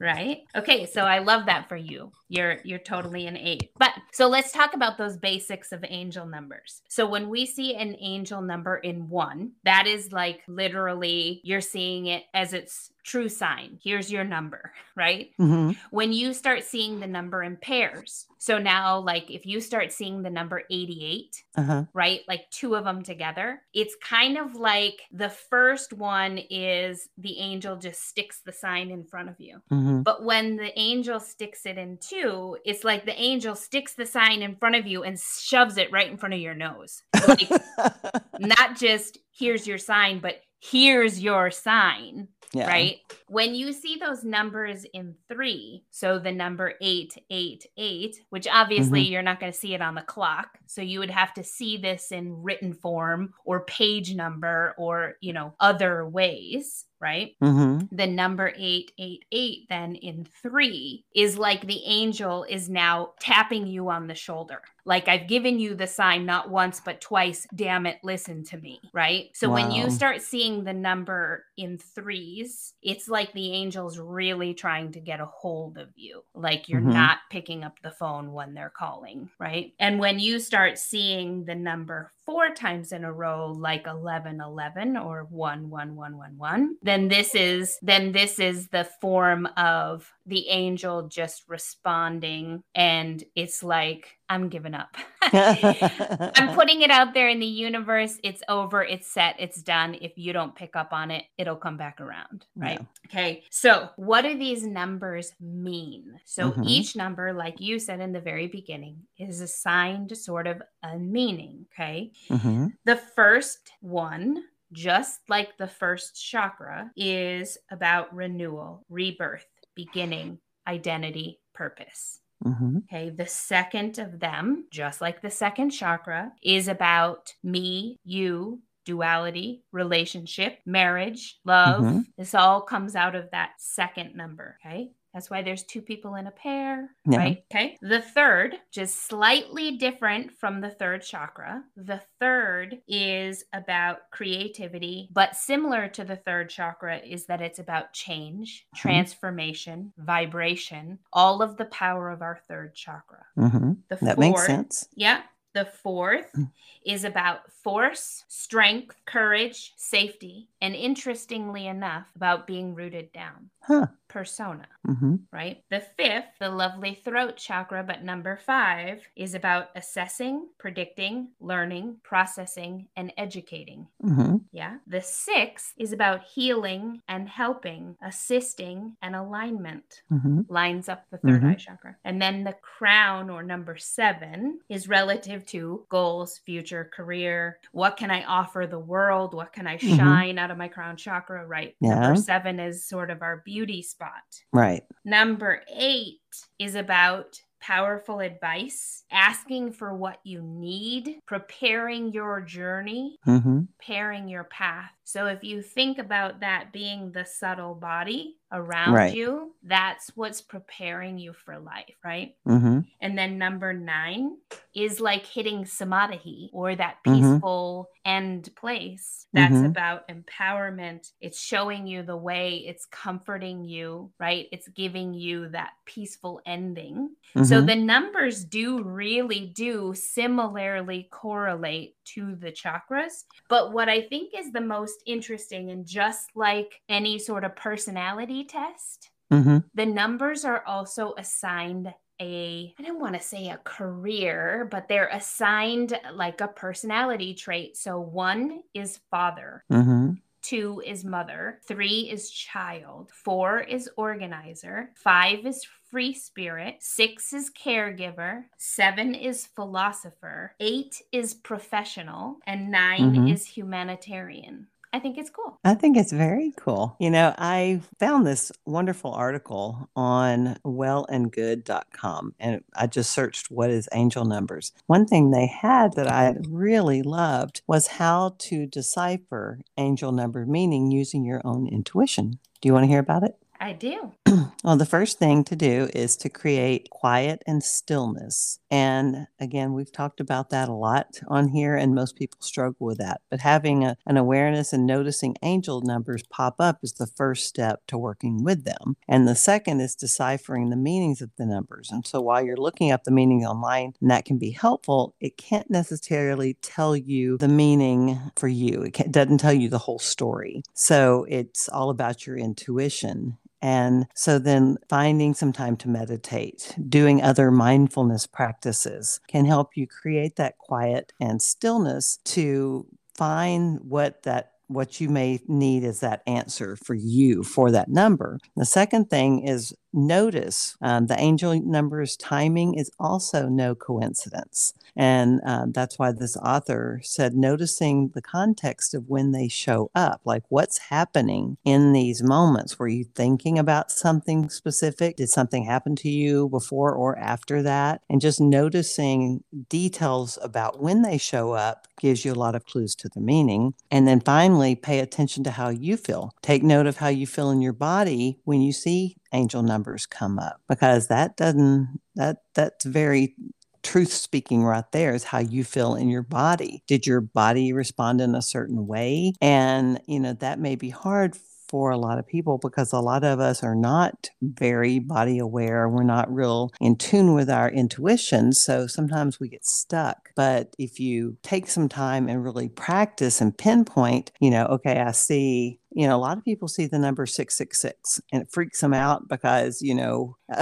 Right? 0.00 0.38
Okay 0.56 0.86
so 0.86 1.02
i 1.02 1.18
love 1.18 1.46
that 1.46 1.68
for 1.68 1.76
you 1.76 2.12
you're 2.28 2.58
you're 2.64 2.78
totally 2.78 3.26
an 3.26 3.36
eight 3.36 3.70
but 3.78 3.90
so 4.12 4.28
let's 4.28 4.52
talk 4.52 4.74
about 4.74 4.98
those 4.98 5.16
basics 5.16 5.72
of 5.72 5.84
angel 5.88 6.26
numbers 6.26 6.82
so 6.88 7.06
when 7.08 7.28
we 7.28 7.46
see 7.46 7.74
an 7.74 7.96
angel 8.00 8.42
number 8.42 8.76
in 8.76 9.08
one 9.08 9.52
that 9.64 9.86
is 9.86 10.12
like 10.12 10.42
literally 10.46 11.40
you're 11.44 11.60
seeing 11.60 12.06
it 12.06 12.24
as 12.34 12.52
its 12.52 12.90
true 13.04 13.28
sign 13.28 13.78
here's 13.82 14.12
your 14.12 14.24
number 14.24 14.72
right 14.96 15.30
hmm 15.38 15.70
when 15.90 16.12
you 16.12 16.32
start 16.34 16.62
seeing 16.64 17.00
the 17.00 17.06
number 17.06 17.42
in 17.42 17.56
pairs 17.56 18.26
so 18.40 18.58
now 18.58 18.98
like 18.98 19.30
if 19.30 19.46
you 19.46 19.60
start 19.60 19.90
seeing 19.92 20.22
the 20.22 20.30
number 20.30 20.62
88 20.70 21.42
Uh 21.56 21.62
huh. 21.62 21.84
right? 21.92 22.20
Like 22.28 22.48
two 22.52 22.76
of 22.76 22.84
them 22.84 23.02
together. 23.02 23.62
It's 23.74 23.96
kind 24.00 24.38
of 24.38 24.54
like 24.54 25.00
the 25.10 25.28
first 25.28 25.92
one 25.92 26.38
is 26.48 27.08
the 27.18 27.36
angel 27.40 27.74
just 27.76 28.00
sticks 28.08 28.38
the 28.46 28.52
sign 28.52 28.92
in 28.92 29.02
front 29.02 29.28
of 29.28 29.40
you. 29.40 29.60
hmm 29.70 30.02
But 30.02 30.22
when 30.24 30.56
the 30.56 30.70
angel 30.78 31.18
sticks 31.18 31.66
it 31.66 31.78
in 31.78 31.98
two, 32.00 32.17
it's 32.64 32.84
like 32.84 33.04
the 33.04 33.20
angel 33.20 33.54
sticks 33.54 33.94
the 33.94 34.06
sign 34.06 34.42
in 34.42 34.56
front 34.56 34.76
of 34.76 34.86
you 34.86 35.02
and 35.04 35.18
shoves 35.18 35.76
it 35.76 35.92
right 35.92 36.10
in 36.10 36.16
front 36.16 36.34
of 36.34 36.40
your 36.40 36.54
nose. 36.54 37.02
Like, 37.26 37.48
not 38.38 38.76
just 38.76 39.18
here's 39.36 39.66
your 39.66 39.78
sign, 39.78 40.18
but 40.20 40.40
here's 40.60 41.20
your 41.20 41.50
sign. 41.50 42.28
Yeah. 42.54 42.66
right? 42.66 42.96
When 43.28 43.54
you 43.54 43.74
see 43.74 43.96
those 43.96 44.24
numbers 44.24 44.86
in 44.94 45.14
three, 45.28 45.84
so 45.90 46.18
the 46.18 46.32
number 46.32 46.72
eight, 46.80 47.12
eight, 47.28 47.66
eight, 47.76 48.16
which 48.30 48.48
obviously 48.50 49.02
Mm-hmm. 49.02 49.12
you're 49.12 49.22
not 49.22 49.38
going 49.38 49.52
to 49.52 49.58
see 49.58 49.74
it 49.74 49.82
on 49.82 49.94
the 49.94 50.00
clock. 50.00 50.48
So 50.66 50.80
you 50.80 50.98
would 51.00 51.10
have 51.10 51.34
to 51.34 51.44
see 51.44 51.76
this 51.76 52.10
in 52.10 52.42
written 52.42 52.72
form 52.72 53.34
or 53.44 53.66
page 53.66 54.14
number 54.14 54.74
or, 54.78 55.16
you 55.20 55.34
know, 55.34 55.52
other 55.60 56.08
ways, 56.08 56.86
right? 57.00 57.34
Mm-hmm. 57.42 57.94
the 57.94 58.06
number 58.06 58.52
888 58.56 59.68
then 59.68 59.94
in 59.96 60.26
3 60.42 61.04
is 61.14 61.38
like 61.38 61.66
the 61.66 61.82
angel 61.84 62.44
is 62.48 62.68
now 62.68 63.10
tapping 63.20 63.66
you 63.66 63.88
on 63.90 64.06
the 64.06 64.14
shoulder 64.14 64.60
like 64.84 65.06
i've 65.08 65.26
given 65.28 65.58
you 65.58 65.74
the 65.74 65.86
sign 65.86 66.24
not 66.26 66.50
once 66.50 66.80
but 66.84 67.00
twice 67.00 67.46
damn 67.54 67.86
it 67.86 67.98
listen 68.02 68.42
to 68.44 68.56
me 68.58 68.80
right 68.92 69.26
so 69.34 69.50
when 69.50 69.70
you 69.70 69.90
start 69.90 70.22
seeing 70.22 70.64
the 70.64 70.72
number 70.72 71.44
in 71.56 71.76
threes 71.78 72.74
it's 72.82 73.08
like 73.08 73.32
the 73.32 73.52
angel's 73.54 73.98
really 73.98 74.54
trying 74.54 74.90
to 74.92 75.00
get 75.00 75.20
a 75.20 75.26
hold 75.26 75.76
of 75.78 75.88
you 75.94 76.22
like 76.34 76.68
you're 76.68 76.80
Mhm. 76.80 76.92
not 76.92 77.18
picking 77.30 77.64
up 77.64 77.74
the 77.82 77.90
phone 77.90 78.32
when 78.32 78.54
they're 78.54 78.72
calling 78.76 79.28
right 79.38 79.72
and 79.78 79.98
when 79.98 80.18
you 80.18 80.38
start 80.38 80.78
seeing 80.78 81.44
the 81.44 81.54
number 81.54 82.12
four 82.28 82.50
times 82.50 82.92
in 82.92 83.04
a 83.04 83.12
row 83.12 83.56
like 83.58 83.86
11 83.86 84.38
11 84.38 84.98
or 84.98 85.26
1 85.30 85.70
1 85.70 85.96
1 85.96 86.16
1 86.18 86.36
1 86.36 86.76
then 86.82 87.08
this 87.08 87.34
is 87.34 87.78
then 87.80 88.12
this 88.12 88.38
is 88.38 88.68
the 88.68 88.86
form 89.00 89.46
of 89.56 90.12
the 90.28 90.48
angel 90.50 91.08
just 91.08 91.44
responding. 91.48 92.62
And 92.74 93.24
it's 93.34 93.62
like 93.62 94.17
i'm 94.28 94.48
giving 94.48 94.74
up. 94.74 94.96
I'm 95.32 96.54
putting 96.54 96.80
it 96.82 96.90
out 96.90 97.12
there 97.12 97.28
in 97.28 97.38
the 97.38 97.46
universe. 97.46 98.18
It's 98.22 98.42
over. 98.48 98.82
It's 98.82 99.06
set. 99.06 99.36
It's 99.38 99.60
done. 99.60 99.94
If 100.00 100.12
you 100.16 100.32
don't 100.32 100.54
pick 100.54 100.74
up 100.74 100.92
on 100.92 101.10
it 101.10 101.24
it'll 101.36 101.56
come 101.56 101.76
back 101.76 102.00
around 102.00 102.46
right? 102.56 102.80
Yeah. 102.80 102.86
okay. 103.10 103.44
So 103.50 103.90
what 103.96 104.22
do 104.22 104.38
these 104.38 104.64
numbers 104.64 105.32
mean? 105.40 106.18
So 106.24 106.52
Mhm. 106.52 106.64
each 106.64 106.96
number 106.96 107.32
like 107.32 107.60
you 107.60 107.78
said 107.78 108.00
in 108.00 108.12
the 108.12 108.20
very 108.20 108.46
beginning 108.46 108.96
is 109.18 109.40
assigned 109.40 110.16
sort 110.16 110.46
of 110.46 110.62
a 110.82 110.98
meaning 110.98 111.66
okay? 111.72 112.12
Hmm 112.28 112.68
the 112.84 112.96
first 112.96 113.70
one, 113.80 114.42
just 114.72 115.20
like 115.28 115.56
the 115.58 115.68
first 115.68 116.14
chakra, 116.30 116.90
is 116.96 117.58
about 117.70 118.14
renewal, 118.14 118.84
rebirth, 118.88 119.46
beginning, 119.74 120.38
identity, 120.66 121.40
purpose. 121.54 122.20
Hmm 122.44 122.78
Okay, 122.90 123.10
the 123.10 123.26
second 123.26 123.98
of 123.98 124.18
them, 124.18 124.66
just 124.70 125.00
like 125.02 125.20
the 125.20 125.30
second 125.30 125.70
chakra, 125.70 126.32
is 126.42 126.68
about 126.68 127.34
me, 127.42 127.98
you, 128.02 128.62
duality, 128.86 129.62
relationship, 129.72 130.58
marriage, 130.64 131.38
love. 131.44 131.82
Mhm. 131.82 132.06
This 132.16 132.34
all 132.34 132.62
comes 132.62 132.96
out 132.96 133.14
of 133.14 133.30
that 133.32 133.50
second 133.58 134.14
number. 134.14 134.58
Okay. 134.64 134.90
That's 135.14 135.30
why 135.30 135.42
there's 135.42 135.64
two 135.64 135.80
people 135.80 136.16
in 136.16 136.26
a 136.26 136.30
pair, 136.30 136.94
Yeah. 137.06 137.18
right? 137.18 137.44
Okay. 137.50 137.78
The 137.80 138.02
third, 138.02 138.56
just 138.70 139.04
slightly 139.06 139.76
different 139.78 140.32
from 140.32 140.60
the 140.60 140.70
third 140.70 141.02
chakra. 141.02 141.64
The 141.76 142.02
third 142.20 142.82
is 142.86 143.44
about 143.52 144.10
creativity, 144.10 145.08
but 145.12 145.34
similar 145.34 145.88
to 145.88 146.04
the 146.04 146.16
third 146.16 146.50
chakra 146.50 146.98
is 146.98 147.26
that 147.26 147.40
it's 147.40 147.58
about 147.58 147.92
change, 147.92 148.66
Mhm. 148.74 148.78
transformation, 148.78 149.92
vibration, 149.96 150.98
all 151.12 151.42
of 151.42 151.56
the 151.56 151.64
power 151.66 152.10
of 152.10 152.22
our 152.22 152.36
third 152.46 152.74
chakra. 152.74 153.24
hmm 153.34 153.72
The 153.88 153.96
That 153.96 154.18
makes 154.18 154.44
sense. 154.46 154.88
Yeah. 154.94 155.22
The 155.54 155.64
fourth 155.64 156.30
Mm. 156.34 156.52
is 156.84 157.04
about 157.04 157.50
force, 157.50 158.24
strength, 158.28 158.94
courage, 159.06 159.72
safety, 159.76 160.48
and 160.60 160.74
interestingly 160.74 161.66
enough, 161.66 162.12
about 162.14 162.46
being 162.46 162.74
rooted 162.74 163.10
down. 163.12 163.50
Huh. 163.68 163.86
Persona, 164.08 164.66
hmm 164.86 165.28
right? 165.32 165.62
The 165.70 165.80
fifth, 165.80 166.38
the 166.40 166.48
lovely 166.48 166.94
throat 166.94 167.36
chakra, 167.36 167.84
but 167.84 168.02
number 168.02 168.38
five, 168.38 169.02
is 169.16 169.34
about 169.34 169.68
assessing, 169.76 170.48
predicting, 170.58 171.32
learning, 171.40 172.00
processing, 172.02 172.88
and 172.96 173.12
educating. 173.18 173.88
hmm 174.00 174.48
Yeah. 174.52 174.78
The 174.86 175.02
sixth 175.02 175.74
is 175.78 175.92
about 175.92 176.24
healing 176.24 177.02
and 177.08 177.28
helping, 177.28 177.96
assisting, 178.02 178.96
and 179.02 179.14
alignment 179.14 180.02
hmm 180.10 180.40
lines 180.50 180.88
up 180.88 181.04
the 181.10 181.18
3rd 181.18 181.42
Mhm. 181.42 181.44
eye 181.44 181.56
chakra. 181.56 181.96
And 182.04 182.22
then 182.22 182.44
the 182.44 182.54
crown 182.54 183.28
or 183.28 183.42
number 183.42 183.76
seven 183.76 184.60
is 184.70 184.88
relative 184.88 185.44
to 185.46 185.84
goals, 185.90 186.38
future, 186.38 186.90
career. 186.94 187.58
What 187.72 187.98
can 187.98 188.10
I 188.10 188.24
offer 188.24 188.66
the 188.66 188.78
world? 188.78 189.34
What 189.34 189.52
can 189.52 189.66
I 189.66 189.76
Mhm. 189.82 190.22
shine 190.22 190.38
out 190.38 190.50
of 190.50 190.56
my 190.56 190.68
crown 190.68 190.96
chakra? 190.96 191.46
Right. 191.46 191.76
Yeah. 191.80 191.90
Number 191.90 192.14
seven 192.14 192.58
is 192.60 192.82
sort 192.86 193.10
of 193.10 193.20
our 193.20 193.42
beauty 193.44 193.57
spot. 193.82 194.42
Right. 194.52 194.82
Number 195.04 195.62
eight 195.74 196.20
is 196.58 196.74
about 196.74 197.40
powerful 197.60 198.20
advice, 198.20 199.04
asking 199.10 199.72
for 199.72 199.94
what 199.94 200.20
you 200.24 200.40
need, 200.42 201.18
preparing 201.26 202.12
your 202.12 202.40
journey, 202.40 203.18
hmm 203.24 203.62
preparing 203.78 204.28
your 204.28 204.44
path. 204.44 204.90
So 205.04 205.26
if 205.26 205.42
you 205.42 205.62
think 205.62 205.98
about 205.98 206.40
that 206.40 206.72
being 206.72 207.12
the 207.12 207.24
subtle 207.24 207.74
body 207.74 208.36
around 208.52 208.94
Right. 208.94 209.14
you, 209.14 209.54
that's 209.62 210.10
what's 210.16 210.40
preparing 210.40 211.18
you 211.18 211.32
for 211.32 211.58
life, 211.58 211.94
right? 212.04 212.34
hmm 212.44 212.80
And 213.00 213.16
then 213.16 213.38
number 213.38 213.72
nine 213.72 214.38
is 214.74 215.00
like 215.00 215.24
hitting 215.26 215.64
samadhi 215.66 216.50
or 216.52 216.74
that 216.76 216.96
Mhm. 217.06 217.14
peaceful 217.14 217.88
end 218.04 218.48
place. 218.56 219.26
That's 219.34 219.54
Mhm. 219.54 219.66
about 219.66 220.08
empowerment. 220.08 221.12
It's 221.20 221.40
showing 221.40 221.86
you 221.86 222.02
the 222.02 222.16
way, 222.16 222.58
it's 222.66 222.86
comforting 222.86 223.64
you, 223.64 224.12
right? 224.18 224.46
It's 224.52 224.68
giving 224.68 225.12
you 225.14 225.48
that 225.50 225.72
peaceful 225.84 226.40
ending. 226.46 227.14
So 227.42 227.60
Mhm. 227.60 227.66
the 227.66 227.76
numbers 227.76 228.44
do 228.44 228.82
really 228.82 229.46
do 229.54 229.92
similarly 229.94 231.08
correlate 231.10 231.96
to 232.14 232.36
the 232.36 232.52
chakras. 232.52 233.24
But 233.48 233.72
what 233.72 233.88
I 233.88 234.02
think 234.02 234.32
is 234.34 234.52
the 234.52 234.60
most 234.60 235.02
interesting, 235.06 235.70
and 235.70 235.86
just 235.86 236.34
like 236.34 236.80
any 236.88 237.18
sort 237.18 237.44
of 237.44 237.54
personality 237.56 238.37
test, 238.44 239.10
hmm 239.30 239.58
the 239.74 239.86
numbers 239.86 240.44
are 240.44 240.64
also 240.66 241.14
assigned 241.18 241.92
a 242.20 242.74
I 242.78 242.82
don't 242.82 243.00
want 243.00 243.14
to 243.14 243.20
say 243.20 243.48
a 243.48 243.58
career, 243.58 244.66
but 244.70 244.88
they're 244.88 245.08
assigned 245.08 245.98
like 246.12 246.40
a 246.40 246.48
personality 246.48 247.34
trait. 247.34 247.76
So 247.76 248.00
one 248.00 248.62
is 248.74 249.00
father, 249.10 249.64
hmm 249.68 250.12
two 250.42 250.82
is 250.86 251.04
mother, 251.04 251.60
three 251.66 252.08
is 252.10 252.30
child, 252.30 253.10
four 253.12 253.60
is 253.60 253.90
organizer, 253.96 254.90
five 254.96 255.44
is 255.44 255.66
free 255.90 256.14
spirit, 256.14 256.76
six 256.80 257.32
is 257.32 257.50
caregiver, 257.50 258.44
seven 258.56 259.14
is 259.14 259.46
philosopher, 259.46 260.54
eight 260.60 261.02
is 261.12 261.34
professional, 261.34 262.38
and 262.46 262.70
9 262.70 263.14
Mhm. 263.14 263.32
is 263.32 263.46
humanitarian. 263.46 264.68
I 264.92 264.98
think 264.98 265.18
it's 265.18 265.30
cool. 265.30 265.58
I 265.64 265.74
think 265.74 265.96
it's 265.96 266.12
very 266.12 266.52
cool. 266.56 266.96
You 266.98 267.10
know, 267.10 267.34
I 267.36 267.80
found 267.98 268.26
this 268.26 268.50
wonderful 268.64 269.12
article 269.12 269.90
on 269.94 270.56
wellandgood.com 270.64 272.34
and 272.40 272.64
I 272.74 272.86
just 272.86 273.12
searched 273.12 273.50
what 273.50 273.70
is 273.70 273.88
angel 273.92 274.24
numbers. 274.24 274.72
One 274.86 275.06
thing 275.06 275.30
they 275.30 275.46
had 275.46 275.94
that 275.94 276.10
I 276.10 276.36
really 276.48 277.02
loved 277.02 277.62
was 277.66 277.86
how 277.86 278.36
to 278.38 278.66
decipher 278.66 279.60
angel 279.76 280.12
number 280.12 280.46
meaning 280.46 280.90
using 280.90 281.24
your 281.24 281.42
own 281.44 281.68
intuition. 281.68 282.38
Do 282.60 282.68
you 282.68 282.72
want 282.72 282.84
to 282.84 282.88
hear 282.88 282.98
about 282.98 283.22
it? 283.24 283.36
I 283.60 283.72
do. 283.72 284.12
Well, 284.64 284.76
the 284.76 284.86
first 284.86 285.20
thing 285.20 285.44
to 285.44 285.56
do 285.56 285.88
is 285.94 286.16
to 286.16 286.28
create 286.28 286.90
quiet 286.90 287.42
and 287.46 287.62
stillness. 287.62 288.58
And 288.72 289.28
again, 289.38 289.72
we've 289.72 289.92
talked 289.92 290.18
about 290.18 290.50
that 290.50 290.68
a 290.68 290.74
lot 290.74 291.20
on 291.28 291.48
here, 291.48 291.76
and 291.76 291.94
most 291.94 292.16
people 292.16 292.40
struggle 292.42 292.86
with 292.86 292.98
that. 292.98 293.20
But 293.30 293.40
having 293.40 293.84
a, 293.84 293.96
an 294.04 294.16
awareness 294.16 294.72
and 294.72 294.84
noticing 294.84 295.36
angel 295.42 295.82
numbers 295.82 296.24
pop 296.28 296.56
up 296.58 296.80
is 296.82 296.94
the 296.94 297.06
first 297.06 297.46
step 297.46 297.82
to 297.86 297.96
working 297.96 298.42
with 298.42 298.64
them. 298.64 298.96
And 299.06 299.28
the 299.28 299.36
second 299.36 299.80
is 299.80 299.94
deciphering 299.94 300.70
the 300.70 300.76
meanings 300.76 301.22
of 301.22 301.30
the 301.38 301.46
numbers. 301.46 301.90
And 301.92 302.04
so 302.04 302.20
while 302.20 302.44
you're 302.44 302.56
looking 302.56 302.90
up 302.90 303.04
the 303.04 303.12
meaning 303.12 303.46
online, 303.46 303.94
and 304.00 304.10
that 304.10 304.24
can 304.24 304.38
be 304.38 304.50
helpful, 304.50 305.14
it 305.20 305.36
can't 305.36 305.70
necessarily 305.70 306.54
tell 306.60 306.96
you 306.96 307.38
the 307.38 307.48
meaning 307.48 308.20
for 308.34 308.48
you. 308.48 308.82
It 308.82 309.12
doesn't 309.12 309.38
tell 309.38 309.52
you 309.52 309.68
the 309.68 309.78
whole 309.78 310.00
story. 310.00 310.62
So 310.74 311.24
it's 311.28 311.68
all 311.68 311.90
about 311.90 312.26
your 312.26 312.36
intuition. 312.36 313.38
And 313.60 314.06
so 314.14 314.38
then 314.38 314.78
finding 314.88 315.34
some 315.34 315.52
time 315.52 315.76
to 315.78 315.88
meditate, 315.88 316.74
doing 316.88 317.22
other 317.22 317.50
mindfulness 317.50 318.26
practices 318.26 319.20
can 319.28 319.44
help 319.44 319.76
you 319.76 319.86
create 319.86 320.36
that 320.36 320.58
quiet 320.58 321.12
and 321.20 321.42
stillness 321.42 322.18
to 322.26 322.86
find 323.16 323.80
what 323.80 324.22
that 324.22 324.52
what 324.68 325.00
you 325.00 325.08
may 325.08 325.40
need 325.48 325.82
is 325.82 326.00
that 326.00 326.22
answer 326.26 326.76
for 326.76 326.94
you 326.94 327.42
for 327.42 327.70
that 327.70 327.88
number. 327.88 328.38
The 328.54 328.66
second 328.66 329.08
thing 329.08 329.40
is 329.40 329.74
notice 329.92 330.76
um, 330.80 331.06
the 331.06 331.18
angel 331.18 331.60
numbers 331.60 332.16
timing 332.16 332.74
is 332.74 332.90
also 332.98 333.48
no 333.48 333.74
coincidence. 333.74 334.74
And 334.96 335.40
uh, 335.46 335.66
that's 335.68 335.98
why 335.98 336.12
this 336.12 336.36
author 336.36 337.00
said 337.04 337.34
noticing 337.34 338.10
the 338.14 338.22
context 338.22 338.94
of 338.94 339.08
when 339.08 339.32
they 339.32 339.48
show 339.48 339.90
up, 339.94 340.20
like 340.24 340.42
what's 340.48 340.78
happening 340.78 341.56
in 341.64 341.92
these 341.92 342.22
moments. 342.22 342.78
Were 342.78 342.88
you 342.88 343.04
thinking 343.04 343.58
about 343.58 343.92
something 343.92 344.48
specific? 344.48 345.16
Did 345.16 345.28
something 345.28 345.64
happen 345.64 345.94
to 345.96 346.08
you 346.08 346.48
before 346.48 346.92
or 346.92 347.16
after 347.18 347.62
that? 347.62 348.02
And 348.10 348.20
just 348.20 348.40
noticing 348.40 349.44
details 349.68 350.38
about 350.42 350.82
when 350.82 351.02
they 351.02 351.18
show 351.18 351.52
up 351.52 351.86
gives 352.00 352.24
you 352.24 352.32
a 352.32 352.34
lot 352.34 352.54
of 352.54 352.64
clues 352.64 352.94
to 352.96 353.08
the 353.08 353.20
meaning. 353.20 353.74
And 353.90 354.06
then 354.06 354.20
finally, 354.20 354.74
pay 354.74 355.00
attention 355.00 355.44
to 355.44 355.50
how 355.52 355.68
you 355.68 355.96
feel. 355.96 356.32
Take 356.42 356.62
note 356.62 356.86
of 356.86 356.98
how 356.98 357.08
you 357.08 357.26
feel 357.26 357.50
in 357.50 357.60
your 357.60 357.72
body 357.72 358.38
when 358.44 358.60
you 358.60 358.72
see 358.72 359.16
angel 359.32 359.62
numbers 359.62 360.06
come 360.06 360.38
up 360.38 360.60
because 360.68 361.08
that 361.08 361.36
doesn't 361.36 362.00
that 362.14 362.38
that's 362.54 362.84
very 362.84 363.34
truth 363.82 364.12
speaking 364.12 364.64
right 364.64 364.90
there 364.92 365.14
is 365.14 365.24
how 365.24 365.38
you 365.38 365.62
feel 365.62 365.94
in 365.94 366.08
your 366.08 366.22
body 366.22 366.82
did 366.86 367.06
your 367.06 367.20
body 367.20 367.72
respond 367.72 368.20
in 368.20 368.34
a 368.34 368.42
certain 368.42 368.86
way 368.86 369.32
and 369.40 370.00
you 370.06 370.18
know 370.18 370.32
that 370.32 370.58
may 370.58 370.74
be 370.74 370.90
hard 370.90 371.36
for 371.68 371.90
a 371.90 371.98
lot 371.98 372.18
of 372.18 372.26
people 372.26 372.58
because 372.58 372.92
a 372.92 373.00
lot 373.00 373.24
of 373.24 373.40
us 373.40 373.62
are 373.62 373.74
not 373.74 374.30
very 374.42 374.98
body 374.98 375.38
aware. 375.38 375.88
We're 375.88 376.02
not 376.02 376.32
real 376.32 376.70
in 376.80 376.96
tune 376.96 377.34
with 377.34 377.50
our 377.50 377.70
intuition. 377.70 378.52
So 378.52 378.86
sometimes 378.86 379.38
we 379.38 379.48
get 379.48 379.66
stuck. 379.66 380.30
But 380.34 380.74
if 380.78 380.98
you 380.98 381.36
take 381.42 381.68
some 381.68 381.88
time 381.88 382.28
and 382.28 382.42
really 382.42 382.68
practice 382.68 383.40
and 383.40 383.56
pinpoint, 383.56 384.32
you 384.40 384.50
know, 384.50 384.64
okay, 384.66 384.98
I 384.98 385.12
see 385.12 385.80
you 385.98 386.06
know, 386.06 386.14
a 386.14 386.16
lot 386.16 386.38
of 386.38 386.44
people 386.44 386.68
see 386.68 386.86
the 386.86 386.96
number 386.96 387.26
666 387.26 388.20
and 388.32 388.42
it 388.42 388.52
freaks 388.52 388.80
them 388.80 388.94
out 388.94 389.26
because, 389.26 389.82
you 389.82 389.96
know, 389.96 390.36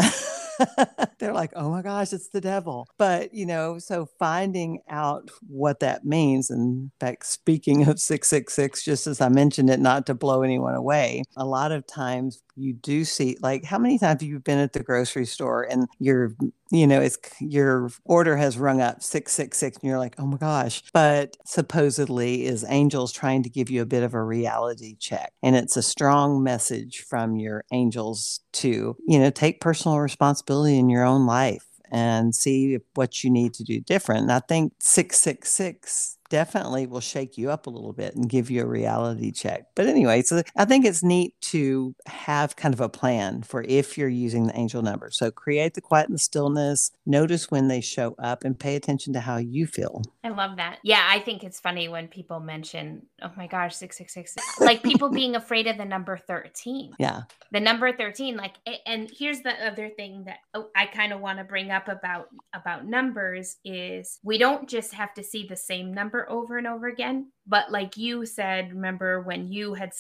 they're 1.19 1.33
like, 1.33 1.53
oh 1.57 1.71
my 1.71 1.83
gosh, 1.83 2.13
it's 2.13 2.29
the 2.29 2.41
devil. 2.41 2.89
But, 2.99 3.35
you 3.35 3.47
know, 3.47 3.79
so 3.79 4.07
finding 4.19 4.81
out 4.89 5.31
what 5.49 5.81
that 5.81 6.05
means, 6.05 6.51
and 6.51 6.85
in 6.85 6.93
fact, 7.01 7.27
speaking 7.27 7.83
of 7.89 8.01
666, 8.01 8.85
just 8.85 9.07
as 9.07 9.21
I 9.21 9.29
mentioned 9.29 9.71
it, 9.71 9.81
not 9.81 10.07
to 10.07 10.15
blow 10.15 10.43
anyone 10.43 10.75
away, 10.75 11.23
a 11.37 11.45
lot 11.45 11.73
of 11.73 11.87
times 11.87 12.43
you 12.57 12.73
do 12.73 13.05
see, 13.05 13.37
like, 13.41 13.65
how 13.65 13.79
many 13.79 13.99
times 13.99 14.21
have 14.21 14.23
you 14.23 14.39
been 14.41 14.59
at 14.59 14.73
the 14.73 14.83
grocery 14.83 15.27
store 15.27 15.63
and 15.63 15.87
you're 15.99 16.35
you 16.71 16.87
know, 16.87 17.01
it's 17.01 17.19
your 17.41 17.91
order 18.05 18.37
has 18.37 18.59
rung 18.59 18.81
up 18.81 19.03
666 19.03 19.77
and 19.77 19.89
you're 19.89 19.99
like, 19.99 20.17
oh 20.19 20.27
my 20.27 20.37
gosh. 20.37 20.83
But 20.93 21.37
supposedly 21.45 22.45
is 22.45 22.65
angels 22.69 23.13
trying 23.13 23.43
to 23.45 23.51
give 23.51 23.71
you 23.71 23.83
a 23.83 23.87
bit 23.87 24.03
of 24.03 24.15
a 24.15 24.23
reality 24.23 24.97
check. 24.99 25.33
And 25.43 25.55
it's 25.55 25.77
a 25.77 25.83
strong 25.83 26.43
message 26.43 27.05
from 27.09 27.37
your 27.37 27.65
angels 27.73 28.41
to, 28.55 28.97
you 29.07 29.19
know, 29.19 29.31
take 29.31 29.61
personal 29.61 30.01
responsibility 30.01 30.46
in 30.79 30.89
your 30.89 31.05
own 31.05 31.27
life 31.27 31.67
and 31.91 32.35
see 32.35 32.79
what 32.95 33.23
you 33.23 33.31
need 33.31 33.55
to 33.55 33.65
do 33.65 33.81
different. 33.81 34.23
And 34.23 34.33
I 34.33 34.41
think 34.41 34.73
666 34.81 36.19
definitely 36.29 36.87
will 36.87 37.01
shake 37.01 37.39
you 37.39 37.51
up 37.51 37.67
a 37.67 37.71
little 37.71 37.93
bit 37.93 38.15
and 38.15 38.29
give 38.29 38.51
you 38.51 38.63
a 38.63 38.67
reality 38.67 39.33
check. 39.33 39.67
But 39.75 39.87
anyway, 39.87 40.23
so 40.23 40.43
I 40.57 40.65
think 40.65 40.85
it's 40.85 41.03
neat 41.03 41.35
to 41.43 41.95
have 42.07 42.57
kind 42.57 42.75
of 42.75 42.81
a 42.81 42.89
plan 42.89 43.43
for 43.43 43.63
if 43.63 43.97
you're 43.97 44.09
using 44.09 44.47
the 44.47 44.59
angel 44.59 44.83
number. 44.83 45.11
So 45.11 45.31
create 45.31 45.75
the 45.75 45.81
quiet 45.81 46.09
and 46.09 46.15
the 46.15 46.19
stillness, 46.19 46.91
notice 47.05 47.51
when 47.51 47.69
they 47.69 47.81
show 47.81 48.15
up, 48.19 48.45
and 48.45 48.59
pay 48.59 48.77
attention 48.77 49.13
to 49.15 49.21
how 49.21 49.37
you 49.37 49.67
feel. 49.67 50.03
I 50.25 50.31
love 50.31 50.57
that. 50.57 50.79
Yeah, 50.83 51.07
I 51.09 51.21
think 51.21 51.45
it's 51.45 51.61
funny 51.61 51.89
when 51.89 52.09
people 52.09 52.41
mention, 52.41 53.07
oh 53.23 53.31
my 53.37 53.47
gosh, 53.47 53.77
666, 53.77 54.61
like 54.61 54.83
people 54.83 55.11
being 55.11 55.37
afraid 55.37 55.67
of 55.67 55.79
the 55.79 55.85
number 55.85 56.17
13. 56.17 56.95
Yeah. 56.99 57.23
The 57.53 57.61
number 57.61 57.93
13, 57.93 58.37
like, 58.37 58.55
and 58.87 59.11
here's 59.17 59.41
the 59.41 59.53
other 59.65 59.89
thing 59.89 60.25
that 60.25 60.39
oh, 60.55 60.69
I 60.75 60.87
kind 60.87 61.13
of 61.13 61.21
want 61.21 61.39
to 61.39 61.45
bring 61.45 61.71
up 61.71 61.89
about 61.89 62.29
about 62.55 62.87
numbers 62.87 63.57
is 63.65 64.19
we 64.23 64.39
don't 64.39 64.69
just 64.69 64.95
have 64.95 65.15
to 65.15 65.23
see 65.23 65.47
the 65.47 65.57
same 65.57 65.93
number 65.93 66.16
over 66.31 66.57
and 66.59 66.67
over 66.67 66.87
again. 66.87 67.33
But 67.47 67.71
like 67.71 67.97
you 67.97 68.27
said, 68.27 68.71
remember 68.71 69.21
when 69.21 69.53
you 69.53 69.75
had 69.75 69.93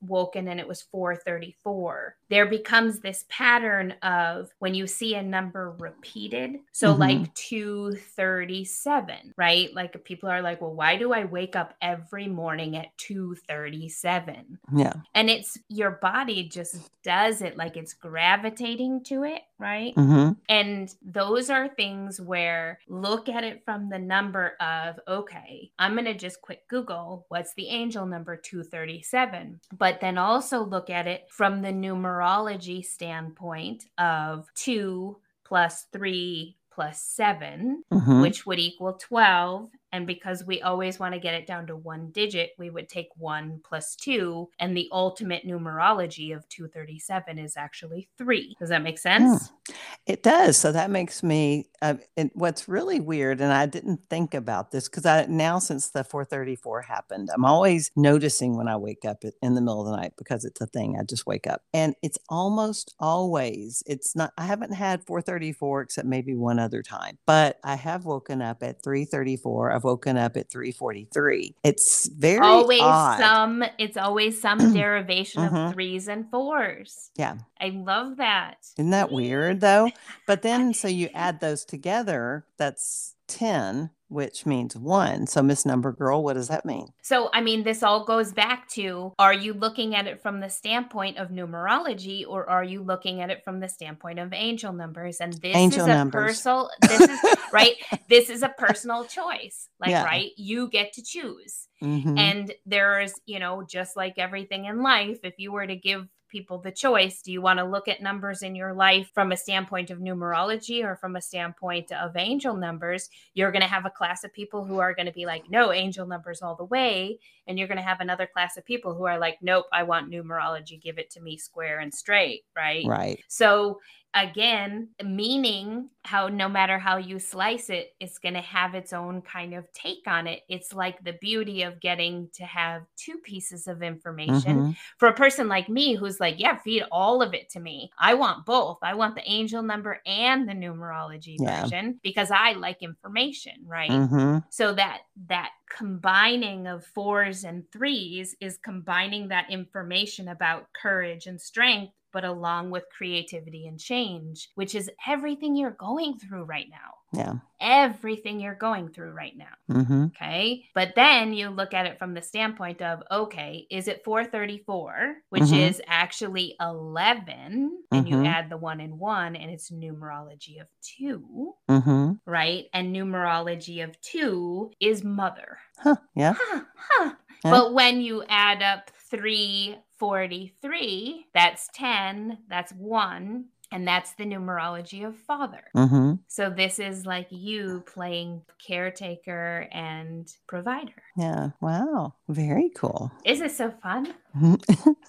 woken 0.00 0.48
and 0.48 0.60
it 0.60 0.68
was 0.68 0.82
434, 0.82 2.16
there 2.28 2.46
becomes 2.46 3.00
this 3.00 3.24
pattern 3.28 3.92
of 4.02 4.50
when 4.58 4.74
you 4.74 4.86
see 4.86 5.14
a 5.14 5.22
number 5.22 5.74
repeated. 5.78 6.56
So, 6.72 6.90
mm-hmm. 6.90 7.00
like 7.00 7.34
237, 7.34 9.34
right? 9.36 9.74
Like 9.74 10.04
people 10.04 10.28
are 10.28 10.42
like, 10.42 10.60
well, 10.60 10.74
why 10.74 10.96
do 10.96 11.12
I 11.12 11.24
wake 11.24 11.56
up 11.56 11.74
every 11.80 12.28
morning 12.28 12.76
at 12.76 12.96
237? 12.98 14.58
Yeah. 14.74 14.92
And 15.14 15.30
it's 15.30 15.58
your 15.68 15.92
body 15.92 16.48
just 16.48 16.90
does 17.02 17.42
it 17.42 17.56
like 17.56 17.76
it's 17.76 17.92
gravitating 17.92 19.04
to 19.04 19.24
it, 19.24 19.42
right? 19.58 19.94
Mm-hmm. 19.94 20.32
And 20.48 20.94
those 21.02 21.50
are 21.50 21.68
things 21.68 22.20
where 22.20 22.78
look 22.88 23.28
at 23.28 23.44
it 23.44 23.62
from 23.64 23.88
the 23.88 23.98
number 23.98 24.54
of, 24.60 24.98
okay, 25.06 25.70
I'm 25.78 25.92
going 25.92 26.06
to 26.06 26.14
just 26.14 26.40
quick 26.40 26.66
Google 26.68 26.93
what's 27.28 27.54
the 27.54 27.68
angel 27.68 28.06
number 28.06 28.36
237, 28.36 29.60
but 29.76 30.00
then 30.00 30.18
also 30.18 30.62
look 30.62 30.90
at 30.90 31.06
it 31.06 31.26
from 31.30 31.62
the 31.62 31.72
numerology 31.72 32.84
standpoint 32.84 33.84
of 33.98 34.48
two 34.54 35.18
plus 35.44 35.86
three 35.92 36.56
plus 36.74 37.00
7 37.00 37.84
mm-hmm. 37.92 38.20
which 38.20 38.46
would 38.46 38.58
equal 38.58 38.94
12. 38.94 39.70
And 39.92 40.08
because 40.08 40.44
we 40.44 40.60
always 40.60 40.98
want 40.98 41.14
to 41.14 41.20
get 41.20 41.34
it 41.34 41.46
down 41.46 41.68
to 41.68 41.76
one 41.76 42.10
digit, 42.10 42.50
we 42.58 42.68
would 42.68 42.88
take 42.88 43.10
one 43.16 43.60
plus 43.62 43.94
two. 43.94 44.50
And 44.58 44.76
the 44.76 44.88
ultimate 44.90 45.46
numerology 45.46 46.34
of 46.34 46.48
237 46.48 47.38
is 47.38 47.56
actually 47.56 48.08
three. 48.18 48.56
Does 48.58 48.70
that 48.70 48.82
make 48.82 48.98
sense? 48.98 49.50
Mm, 49.63 49.63
it 50.06 50.22
does. 50.22 50.56
So 50.56 50.72
that 50.72 50.90
makes 50.90 51.22
me, 51.22 51.66
uh, 51.80 51.94
what's 52.34 52.68
really 52.68 53.00
weird, 53.00 53.40
and 53.40 53.52
I 53.52 53.64
didn't 53.66 54.00
think 54.10 54.34
about 54.34 54.70
this 54.70 54.88
because 54.88 55.06
I 55.06 55.24
now, 55.26 55.58
since 55.58 55.90
the 55.90 56.04
434 56.04 56.82
happened, 56.82 57.30
I'm 57.34 57.44
always 57.44 57.90
noticing 57.96 58.56
when 58.56 58.68
I 58.68 58.76
wake 58.76 59.04
up 59.06 59.24
in 59.42 59.54
the 59.54 59.62
middle 59.62 59.80
of 59.80 59.86
the 59.86 59.96
night 59.96 60.12
because 60.18 60.44
it's 60.44 60.60
a 60.60 60.66
thing. 60.66 60.98
I 61.00 61.04
just 61.04 61.26
wake 61.26 61.46
up. 61.46 61.62
And 61.72 61.94
it's 62.02 62.18
almost 62.28 62.94
always, 62.98 63.82
it's 63.86 64.14
not, 64.14 64.32
I 64.36 64.44
haven't 64.44 64.74
had 64.74 65.06
434 65.06 65.82
except 65.82 66.06
maybe 66.06 66.34
one 66.34 66.58
other 66.58 66.82
time, 66.82 67.18
but 67.24 67.58
I 67.64 67.76
have 67.76 68.04
woken 68.04 68.42
up 68.42 68.62
at 68.62 68.82
334. 68.82 69.72
I've 69.72 69.84
woken 69.84 70.18
up 70.18 70.36
at 70.36 70.50
343. 70.50 71.54
It's 71.64 72.08
very 72.08 72.46
always 72.46 72.82
odd. 72.82 73.18
some 73.18 73.64
it's 73.78 73.96
always 73.96 74.40
some 74.40 74.58
derivation 74.74 75.42
mm-hmm. 75.42 75.56
of 75.56 75.72
threes 75.72 76.08
and 76.08 76.30
fours. 76.30 77.10
Yeah. 77.16 77.36
I 77.60 77.70
love 77.70 78.18
that. 78.18 78.56
Isn't 78.76 78.90
that 78.90 79.10
weird 79.10 79.53
though? 79.60 79.90
But 80.26 80.42
then 80.42 80.74
so 80.74 80.88
you 80.88 81.08
add 81.14 81.40
those 81.40 81.64
together, 81.64 82.46
that's 82.58 83.14
10 83.28 83.90
which 84.14 84.46
means 84.46 84.76
one. 84.76 85.26
So, 85.26 85.42
Miss 85.42 85.66
Number 85.66 85.90
Girl, 85.90 86.22
what 86.22 86.34
does 86.34 86.46
that 86.46 86.64
mean? 86.64 86.86
So, 87.02 87.30
I 87.32 87.40
mean, 87.40 87.64
this 87.64 87.82
all 87.82 88.04
goes 88.04 88.32
back 88.32 88.68
to 88.70 89.12
are 89.18 89.34
you 89.34 89.54
looking 89.54 89.96
at 89.96 90.06
it 90.06 90.22
from 90.22 90.38
the 90.38 90.48
standpoint 90.48 91.18
of 91.18 91.30
numerology 91.30 92.24
or 92.26 92.48
are 92.48 92.62
you 92.62 92.82
looking 92.82 93.20
at 93.20 93.30
it 93.30 93.42
from 93.42 93.58
the 93.58 93.68
standpoint 93.68 94.20
of 94.20 94.32
angel 94.32 94.72
numbers? 94.72 95.18
And 95.20 95.32
this 95.32 95.56
angel 95.56 95.88
is 95.88 95.88
a 95.88 96.08
personal, 96.10 96.70
this 96.82 97.00
is 97.00 97.20
right. 97.52 97.74
This 98.08 98.30
is 98.30 98.44
a 98.44 98.50
personal 98.50 99.04
choice. 99.04 99.68
Like, 99.80 99.90
yeah. 99.90 100.04
right? 100.04 100.30
You 100.36 100.68
get 100.68 100.92
to 100.92 101.02
choose. 101.02 101.66
Mm-hmm. 101.82 102.16
And 102.16 102.54
there's, 102.64 103.14
you 103.26 103.40
know, 103.40 103.64
just 103.68 103.96
like 103.96 104.14
everything 104.16 104.66
in 104.66 104.82
life, 104.82 105.18
if 105.24 105.34
you 105.38 105.50
were 105.50 105.66
to 105.66 105.76
give 105.76 106.06
people 106.34 106.58
the 106.58 106.72
choice. 106.72 107.22
Do 107.22 107.30
you 107.30 107.40
want 107.40 107.60
to 107.60 107.64
look 107.64 107.86
at 107.86 108.02
numbers 108.02 108.42
in 108.42 108.56
your 108.56 108.74
life 108.74 109.08
from 109.14 109.30
a 109.30 109.36
standpoint 109.36 109.88
of 109.90 110.00
numerology 110.00 110.82
or 110.82 110.96
from 110.96 111.14
a 111.14 111.20
standpoint 111.20 111.92
of 111.92 112.16
angel 112.16 112.56
numbers? 112.56 113.08
You're 113.34 113.52
going 113.52 113.62
to 113.62 113.68
have 113.68 113.86
a 113.86 113.90
class 113.90 114.24
of 114.24 114.32
people 114.32 114.64
who 114.64 114.80
are 114.80 114.94
going 114.94 115.06
to 115.06 115.12
be 115.12 115.26
like, 115.26 115.48
no, 115.48 115.70
angel 115.70 116.08
numbers 116.08 116.42
all 116.42 116.56
the 116.56 116.64
way. 116.64 117.20
And 117.46 117.56
you're 117.56 117.68
going 117.68 117.78
to 117.78 117.84
have 117.84 118.00
another 118.00 118.26
class 118.26 118.56
of 118.56 118.64
people 118.64 118.94
who 118.94 119.04
are 119.04 119.18
like, 119.18 119.38
nope, 119.42 119.66
I 119.72 119.84
want 119.84 120.10
numerology. 120.10 120.82
Give 120.82 120.98
it 120.98 121.10
to 121.10 121.20
me 121.20 121.38
square 121.38 121.78
and 121.78 121.94
straight. 121.94 122.42
Right. 122.56 122.84
Right. 122.84 123.22
So 123.28 123.78
again, 124.14 124.88
meaning 125.04 125.88
how 126.04 126.28
no 126.28 126.48
matter 126.48 126.78
how 126.78 126.98
you 126.98 127.18
slice 127.18 127.70
it, 127.70 127.94
it's 127.98 128.18
going 128.18 128.34
to 128.34 128.40
have 128.40 128.74
its 128.74 128.92
own 128.92 129.22
kind 129.22 129.54
of 129.54 129.70
take 129.72 130.06
on 130.06 130.26
it. 130.26 130.42
It's 130.48 130.72
like 130.72 131.02
the 131.02 131.14
beauty 131.14 131.62
of 131.62 131.80
getting 131.80 132.28
to 132.34 132.44
have 132.44 132.82
two 132.96 133.16
pieces 133.18 133.66
of 133.66 133.82
information. 133.82 134.56
Mm-hmm. 134.56 134.70
For 134.98 135.08
a 135.08 135.14
person 135.14 135.48
like 135.48 135.68
me 135.68 135.94
who's 135.94 136.20
like, 136.20 136.38
yeah, 136.38 136.58
feed 136.58 136.84
all 136.92 137.22
of 137.22 137.34
it 137.34 137.48
to 137.50 137.60
me. 137.60 137.90
I 137.98 138.14
want 138.14 138.46
both. 138.46 138.78
I 138.82 138.94
want 138.94 139.16
the 139.16 139.28
angel 139.28 139.62
number 139.62 140.00
and 140.06 140.48
the 140.48 140.52
numerology 140.52 141.36
yeah. 141.38 141.62
version 141.62 141.98
because 142.02 142.30
I 142.30 142.52
like 142.52 142.82
information, 142.82 143.54
right? 143.66 143.90
Mm-hmm. 143.90 144.38
So 144.50 144.74
that 144.74 145.00
that 145.28 145.50
combining 145.74 146.66
of 146.66 146.84
fours 146.84 147.44
and 147.44 147.64
threes 147.72 148.36
is 148.40 148.58
combining 148.58 149.28
that 149.28 149.50
information 149.50 150.28
about 150.28 150.68
courage 150.80 151.26
and 151.26 151.40
strength 151.40 151.92
but 152.14 152.24
along 152.24 152.70
with 152.70 152.84
creativity 152.96 153.66
and 153.66 153.78
change, 153.78 154.48
which 154.54 154.74
is 154.74 154.90
everything 155.06 155.56
you're 155.56 155.72
going 155.72 156.16
through 156.18 156.44
right 156.44 156.68
now. 156.70 156.94
Yeah. 157.12 157.34
Everything 157.60 158.40
you're 158.40 158.54
going 158.54 158.88
through 158.88 159.10
right 159.10 159.36
now. 159.36 159.54
Mm-hmm. 159.70 160.04
Okay. 160.06 160.64
But 160.74 160.94
then 160.96 161.32
you 161.32 161.50
look 161.50 161.74
at 161.74 161.86
it 161.86 161.98
from 161.98 162.14
the 162.14 162.22
standpoint 162.22 162.82
of, 162.82 163.02
okay, 163.10 163.66
is 163.70 163.88
it 163.88 164.02
434, 164.04 165.16
which 165.30 165.42
mm-hmm. 165.44 165.54
is 165.54 165.82
actually 165.86 166.56
11? 166.60 167.78
and 167.92 168.08
you 168.08 168.16
Mhm. 168.16 168.26
add 168.26 168.50
the 168.50 168.56
one 168.56 168.80
and 168.80 168.98
one, 168.98 169.36
and 169.36 169.50
it's 169.50 169.70
numerology 169.70 170.60
of 170.60 170.66
two, 170.82 171.54
Mm-hmm. 171.68 172.12
right? 172.26 172.66
And 172.72 172.94
numerology 172.94 173.84
of 173.84 174.00
two 174.00 174.72
is 174.80 175.04
mother. 175.04 175.58
Huh. 175.78 175.96
Yeah. 176.14 176.34
Huh, 176.38 176.60
huh. 176.76 177.12
Yeah. 177.44 177.50
But 177.50 177.74
when 177.74 178.00
you 178.00 178.24
add 178.28 178.62
up 178.62 178.90
343, 179.16 181.26
that's 181.32 181.68
10, 181.74 182.38
that's 182.48 182.72
one, 182.72 183.44
and 183.70 183.86
that's 183.86 184.14
the 184.14 184.24
numerology 184.24 185.06
of 185.06 185.16
father. 185.16 185.62
Mm-hmm. 185.76 186.14
So 186.28 186.50
this 186.50 186.78
is 186.78 187.06
like 187.06 187.28
you 187.30 187.82
playing 187.86 188.42
caretaker 188.64 189.68
and 189.72 190.30
provider. 190.46 191.02
Yeah. 191.16 191.50
Wow. 191.60 192.14
Very 192.28 192.70
cool. 192.76 193.10
Is 193.24 193.40
it 193.40 193.52
so 193.52 193.72
fun? 193.82 194.14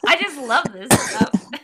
I 0.08 0.22
just 0.22 0.38
love 0.39 0.72
this 0.74 0.89
stuff. 0.91 1.46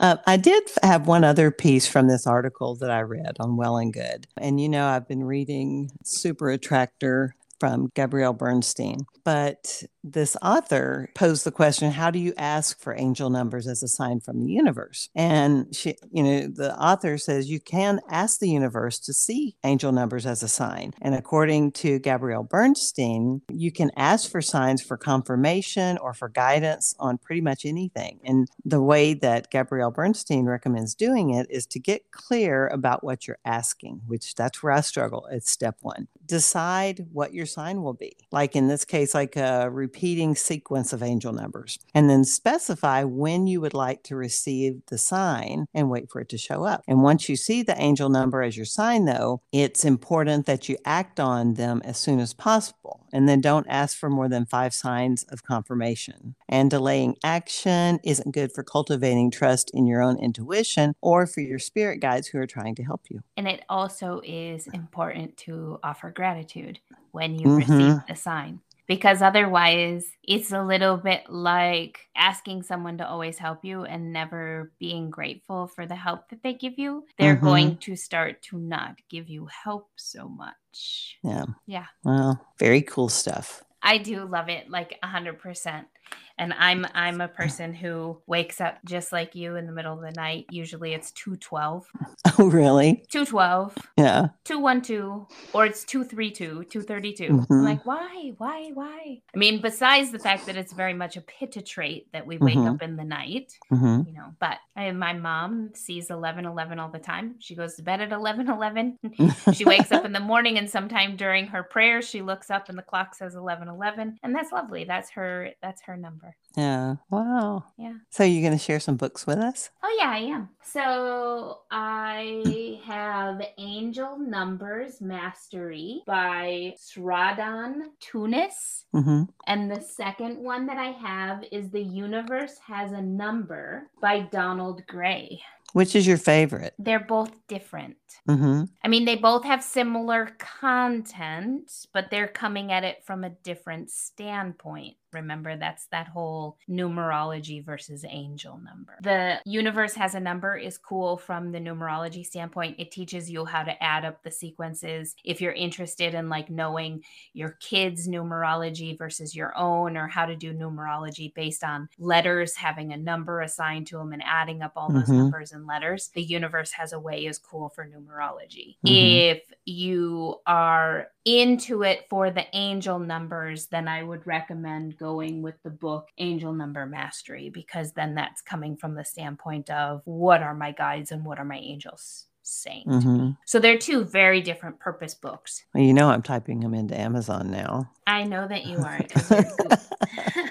Uh, 0.00 0.16
I 0.26 0.36
did 0.36 0.64
have 0.82 1.06
one 1.06 1.24
other 1.24 1.50
piece 1.50 1.86
from 1.86 2.08
this 2.08 2.26
article 2.26 2.74
that 2.76 2.90
I 2.90 3.00
read 3.00 3.36
on 3.38 3.56
Well 3.56 3.78
and 3.78 3.92
Good. 3.92 4.26
And 4.36 4.60
you 4.60 4.68
know, 4.68 4.86
I've 4.86 5.08
been 5.08 5.24
reading 5.24 5.90
Super 6.04 6.50
Attractor 6.50 7.34
from 7.60 7.90
Gabrielle 7.94 8.32
Bernstein. 8.32 8.98
But 9.24 9.82
this 10.06 10.36
author 10.40 11.10
posed 11.14 11.44
the 11.44 11.50
question 11.50 11.90
how 11.90 12.10
do 12.10 12.18
you 12.18 12.32
ask 12.38 12.80
for 12.80 12.94
angel 12.96 13.28
numbers 13.28 13.66
as 13.66 13.82
a 13.82 13.88
sign 13.88 14.20
from 14.20 14.44
the 14.44 14.52
universe? 14.52 15.08
And 15.14 15.74
she, 15.74 15.96
you 16.12 16.22
know, 16.22 16.46
the 16.46 16.78
author 16.80 17.18
says 17.18 17.50
you 17.50 17.60
can 17.60 18.00
ask 18.08 18.38
the 18.38 18.48
universe 18.48 19.00
to 19.00 19.12
see 19.12 19.56
angel 19.64 19.90
numbers 19.90 20.24
as 20.24 20.42
a 20.42 20.48
sign. 20.48 20.94
And 21.02 21.14
according 21.14 21.72
to 21.72 21.98
Gabrielle 21.98 22.44
Bernstein, 22.44 23.42
you 23.50 23.72
can 23.72 23.90
ask 23.96 24.30
for 24.30 24.40
signs 24.40 24.80
for 24.80 24.96
confirmation 24.96 25.98
or 25.98 26.14
for 26.14 26.28
guidance 26.28 26.94
on 27.00 27.18
pretty 27.18 27.40
much 27.40 27.64
anything. 27.64 28.20
And 28.24 28.48
the 28.64 28.82
way 28.82 29.12
that 29.14 29.50
Gabrielle 29.50 29.90
Bernstein 29.90 30.46
recommends 30.46 30.94
doing 30.94 31.30
it 31.30 31.48
is 31.50 31.66
to 31.66 31.80
get 31.80 32.12
clear 32.12 32.68
about 32.68 33.02
what 33.02 33.26
you're 33.26 33.38
asking, 33.44 34.02
which 34.06 34.36
that's 34.36 34.62
where 34.62 34.72
I 34.72 34.82
struggle. 34.82 35.26
It's 35.32 35.50
step 35.50 35.78
one. 35.80 36.06
Decide 36.24 37.06
what 37.12 37.34
your 37.34 37.46
sign 37.46 37.82
will 37.82 37.94
be. 37.94 38.16
Like 38.30 38.54
in 38.54 38.68
this 38.68 38.84
case, 38.84 39.14
like 39.14 39.36
a 39.36 39.68
repeating 39.96 40.34
sequence 40.34 40.92
of 40.92 41.02
angel 41.02 41.32
numbers, 41.32 41.78
and 41.94 42.10
then 42.10 42.22
specify 42.22 43.02
when 43.02 43.46
you 43.46 43.62
would 43.62 43.72
like 43.72 44.02
to 44.02 44.14
receive 44.14 44.82
the 44.88 44.98
sign 44.98 45.64
and 45.72 45.88
wait 45.88 46.10
for 46.10 46.20
it 46.20 46.28
to 46.28 46.36
show 46.36 46.64
up. 46.64 46.82
And 46.86 47.02
once 47.02 47.30
you 47.30 47.36
see 47.36 47.62
the 47.62 47.80
angel 47.80 48.10
number 48.10 48.42
as 48.42 48.58
your 48.58 48.66
sign, 48.66 49.06
though, 49.06 49.40
it's 49.52 49.86
important 49.86 50.44
that 50.44 50.68
you 50.68 50.76
act 50.84 51.18
on 51.18 51.54
them 51.54 51.80
as 51.82 51.96
soon 51.96 52.20
as 52.20 52.34
possible. 52.34 53.00
And 53.10 53.26
then 53.26 53.40
don't 53.40 53.66
ask 53.70 53.96
for 53.96 54.10
more 54.10 54.28
than 54.28 54.44
five 54.44 54.74
signs 54.74 55.22
of 55.30 55.42
confirmation. 55.44 56.34
And 56.46 56.68
delaying 56.70 57.16
action 57.24 57.98
isn't 58.04 58.34
good 58.34 58.52
for 58.52 58.62
cultivating 58.62 59.30
trust 59.30 59.70
in 59.72 59.86
your 59.86 60.02
own 60.02 60.18
intuition 60.18 60.94
or 61.00 61.26
for 61.26 61.40
your 61.40 61.58
spirit 61.58 62.00
guides 62.00 62.26
who 62.26 62.38
are 62.38 62.46
trying 62.46 62.74
to 62.74 62.84
help 62.84 63.04
you. 63.08 63.20
and 63.38 63.46
it 63.48 63.62
also 63.68 64.20
is 64.24 64.66
important 64.68 65.36
to 65.36 65.78
offer 65.82 66.10
gratitude 66.10 66.80
when 67.12 67.38
you 67.38 67.46
Mhm. 67.46 67.56
receive 67.58 67.96
the 68.08 68.16
sign. 68.16 68.60
Because 68.86 69.20
otherwise, 69.20 70.06
it's 70.22 70.52
a 70.52 70.62
little 70.62 70.96
bit 70.96 71.28
like 71.28 71.98
asking 72.16 72.62
someone 72.62 72.98
to 72.98 73.08
always 73.08 73.36
help 73.38 73.64
you 73.64 73.82
and 73.84 74.12
never 74.12 74.72
being 74.78 75.10
grateful 75.10 75.66
for 75.66 75.86
the 75.86 75.96
help 75.96 76.28
that 76.30 76.42
they 76.42 76.54
give 76.54 76.78
you. 76.78 77.04
They're 77.18 77.36
Mhm. 77.36 77.40
going 77.42 77.76
to 77.78 77.96
start 77.96 78.42
to 78.42 78.58
not 78.58 78.96
give 79.08 79.28
you 79.28 79.46
help 79.46 79.90
so 79.96 80.28
much. 80.28 81.18
Yeah. 81.22 81.46
Yeah. 81.66 81.86
Well, 82.04 82.46
very 82.58 82.82
cool 82.82 83.08
stuff. 83.08 83.64
I 83.82 83.98
do 83.98 84.24
love 84.24 84.48
it 84.48 84.70
like 84.70 84.98
a 85.02 85.06
hundred 85.06 85.38
percent. 85.38 85.88
And 86.38 86.52
I'm 86.52 86.86
I'm 86.94 87.20
a 87.22 87.28
person 87.28 87.72
who 87.72 88.20
wakes 88.26 88.60
up 88.60 88.78
just 88.84 89.10
like 89.10 89.34
you 89.34 89.56
in 89.56 89.66
the 89.66 89.72
middle 89.72 89.94
of 89.94 90.02
the 90.02 90.10
night. 90.10 90.44
Usually 90.50 90.92
it's 90.92 91.10
212, 91.12 91.86
Oh, 92.38 92.50
really? 92.50 93.04
212, 93.10 93.74
Yeah. 93.96 94.28
212, 94.44 95.26
or 95.54 95.64
it's 95.64 95.84
232, 95.84 96.64
232. 96.64 97.24
I'm 97.24 97.40
Mhm. 97.46 97.64
like, 97.64 97.86
why? 97.86 98.32
Why? 98.36 98.70
Why? 98.74 99.22
I 99.34 99.38
mean, 99.38 99.62
besides 99.62 100.10
the 100.12 100.18
fact 100.18 100.44
that 100.46 100.56
it's 100.56 100.74
very 100.74 100.92
much 100.92 101.16
a 101.16 101.22
pitta 101.22 101.62
trait 101.62 102.08
that 102.12 102.26
we 102.26 102.36
wake 102.36 102.56
Mhm. 102.56 102.74
up 102.74 102.82
in 102.82 102.96
the 102.96 103.04
night, 103.04 103.52
hmm 103.70 104.02
you 104.06 104.12
know, 104.12 104.34
but 104.38 104.58
I, 104.76 104.90
my 104.92 105.14
mom 105.14 105.70
sees 105.74 106.10
11 106.10 106.44
11 106.44 106.78
all 106.78 106.90
the 106.90 106.98
time. 106.98 107.36
She 107.38 107.54
goes 107.54 107.76
to 107.76 107.82
bed 107.82 108.00
at 108.02 108.12
11 108.12 108.48
11. 108.50 108.98
she 109.54 109.64
wakes 109.64 109.90
up 109.90 110.04
in 110.04 110.12
the 110.12 110.20
morning 110.20 110.58
and 110.58 110.68
sometime 110.68 111.16
during 111.16 111.46
her 111.46 111.62
prayers 111.62 112.06
she 112.08 112.20
looks 112.20 112.50
up 112.50 112.68
and 112.68 112.76
the 112.76 112.82
clock 112.82 113.14
says 113.14 113.34
11 113.34 113.68
11 113.68 114.18
and 114.22 114.34
that's 114.34 114.52
lovely 114.52 114.84
that's 114.84 115.10
her 115.10 115.50
that's 115.62 115.80
her 115.82 115.95
number 115.96 116.36
Yeah. 116.56 116.96
Wow. 117.10 117.64
Yeah. 117.78 117.94
So 118.10 118.24
you're 118.24 118.42
going 118.46 118.58
to 118.58 118.64
share 118.64 118.80
some 118.80 118.96
books 118.96 119.26
with 119.26 119.38
us? 119.38 119.70
oh 119.82 119.96
yeah 120.00 120.10
i 120.10 120.18
am 120.18 120.48
so 120.62 121.60
i 121.70 122.80
have 122.84 123.40
angel 123.58 124.18
numbers 124.18 125.00
mastery 125.00 126.02
by 126.06 126.74
sradan 126.78 127.74
tunis 128.00 128.84
hmm 128.92 129.22
and 129.46 129.70
the 129.70 129.80
second 129.80 130.38
one 130.42 130.66
that 130.66 130.76
i 130.78 130.90
have 130.90 131.44
is 131.52 131.70
the 131.70 131.82
universe 131.82 132.56
has 132.66 132.92
a 132.92 133.00
number 133.02 133.88
by 134.02 134.20
donald 134.20 134.82
gray 134.86 135.40
Which 135.72 135.94
is 135.94 136.06
your 136.06 136.18
favorite? 136.18 136.74
they're 136.78 137.00
both 137.16 137.32
different 137.48 137.96
hmm 138.28 138.64
I 138.84 138.88
mean, 138.88 139.04
they 139.04 139.16
both 139.16 139.44
have 139.44 139.62
similar 139.64 140.30
content, 140.38 141.70
but 141.92 142.08
they're 142.10 142.28
coming 142.28 142.70
at 142.72 142.84
it 142.84 143.02
from 143.04 143.24
a 143.24 143.30
different 143.30 143.90
standpoint. 143.90 144.94
Remember, 145.16 145.56
that's 145.56 145.86
that 145.88 146.08
whole 146.08 146.58
numerology 146.68 147.64
versus 147.64 148.04
angel 148.08 148.58
number. 148.58 148.96
The 149.02 149.40
universe 149.44 149.94
has 149.94 150.14
a 150.14 150.20
number 150.20 150.56
is 150.56 150.78
cool 150.78 151.16
from 151.16 151.52
the 151.52 151.58
numerology 151.58 152.24
standpoint. 152.24 152.76
It 152.78 152.90
teaches 152.90 153.30
you 153.30 153.44
how 153.44 153.62
to 153.64 153.82
add 153.82 154.04
up 154.04 154.22
the 154.22 154.30
sequences. 154.30 155.14
If 155.24 155.40
you're 155.40 155.52
interested 155.52 156.14
in 156.14 156.28
like 156.28 156.50
knowing 156.50 157.02
your 157.32 157.56
kids' 157.60 158.08
numerology 158.08 158.96
versus 158.96 159.34
your 159.34 159.56
own, 159.56 159.96
or 159.96 160.06
how 160.06 160.26
to 160.26 160.36
do 160.36 160.52
numerology 160.52 161.32
based 161.34 161.64
on 161.64 161.88
letters 161.98 162.54
having 162.56 162.92
a 162.92 162.96
number 162.96 163.40
assigned 163.40 163.86
to 163.88 163.96
them 163.98 164.12
and 164.12 164.22
adding 164.24 164.62
up 164.62 164.72
all 164.76 164.92
those 164.92 165.08
Mhm. 165.08 165.16
numbers 165.18 165.52
and 165.52 165.66
letters, 165.66 166.08
the 166.14 166.22
universe 166.22 166.72
has 166.72 166.92
a 166.92 167.00
way 167.00 167.26
is 167.26 167.38
cool 167.38 167.68
for 167.70 167.86
numerology. 167.86 168.76
Mhm. 168.86 169.30
If 169.36 169.52
you 169.64 170.40
are 170.46 171.08
into 171.24 171.82
it 171.82 172.06
for 172.08 172.30
the 172.30 172.46
angel 172.52 172.98
numbers, 172.98 173.66
then 173.66 173.88
I 173.88 174.02
would 174.02 174.26
recommend 174.26 174.96
going 175.06 175.40
with 175.40 175.54
the 175.62 175.70
book 175.70 176.08
Angel 176.18 176.52
Number 176.52 176.84
Mastery 176.84 177.48
because 177.48 177.92
then 177.92 178.16
that's 178.16 178.42
coming 178.42 178.76
from 178.76 178.96
the 178.96 179.04
standpoint 179.04 179.70
of 179.70 180.02
what 180.04 180.42
are 180.42 180.54
my 180.54 180.72
guides 180.72 181.12
and 181.12 181.24
what 181.24 181.38
are 181.38 181.44
my 181.44 181.58
angels 181.58 182.26
saying 182.42 182.84
to 182.88 182.96
me. 182.96 183.02
hmm 183.04 183.30
So 183.44 183.60
they're 183.60 183.78
two 183.78 184.04
very 184.04 184.40
different 184.40 184.80
purpose 184.80 185.14
books. 185.14 185.62
Well, 185.72 185.84
you 185.84 185.94
know, 185.94 186.10
I'm 186.10 186.22
typing 186.22 186.58
them 186.58 186.74
into 186.74 186.98
Amazon 186.98 187.52
now. 187.52 187.88
I 188.06 188.24
know 188.24 188.48
that 188.48 188.66
you 188.66 188.78
are. 188.78 189.00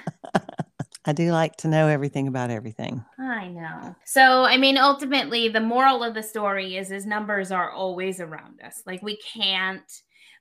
I 1.04 1.12
do 1.12 1.30
like 1.32 1.56
to 1.58 1.68
know 1.68 1.86
everything 1.86 2.26
about 2.26 2.50
everything. 2.50 3.04
I 3.18 3.48
know. 3.48 3.94
So, 4.04 4.44
I 4.44 4.56
mean, 4.56 4.76
ultimately, 4.78 5.48
the 5.48 5.60
moral 5.60 6.02
of 6.02 6.14
the 6.14 6.22
story 6.22 6.76
is 6.78 6.90
is 6.90 7.04
numbers 7.04 7.52
are 7.52 7.70
always 7.70 8.20
around 8.20 8.60
us. 8.62 8.82
Like 8.86 9.02
we 9.02 9.16
can't 9.18 9.88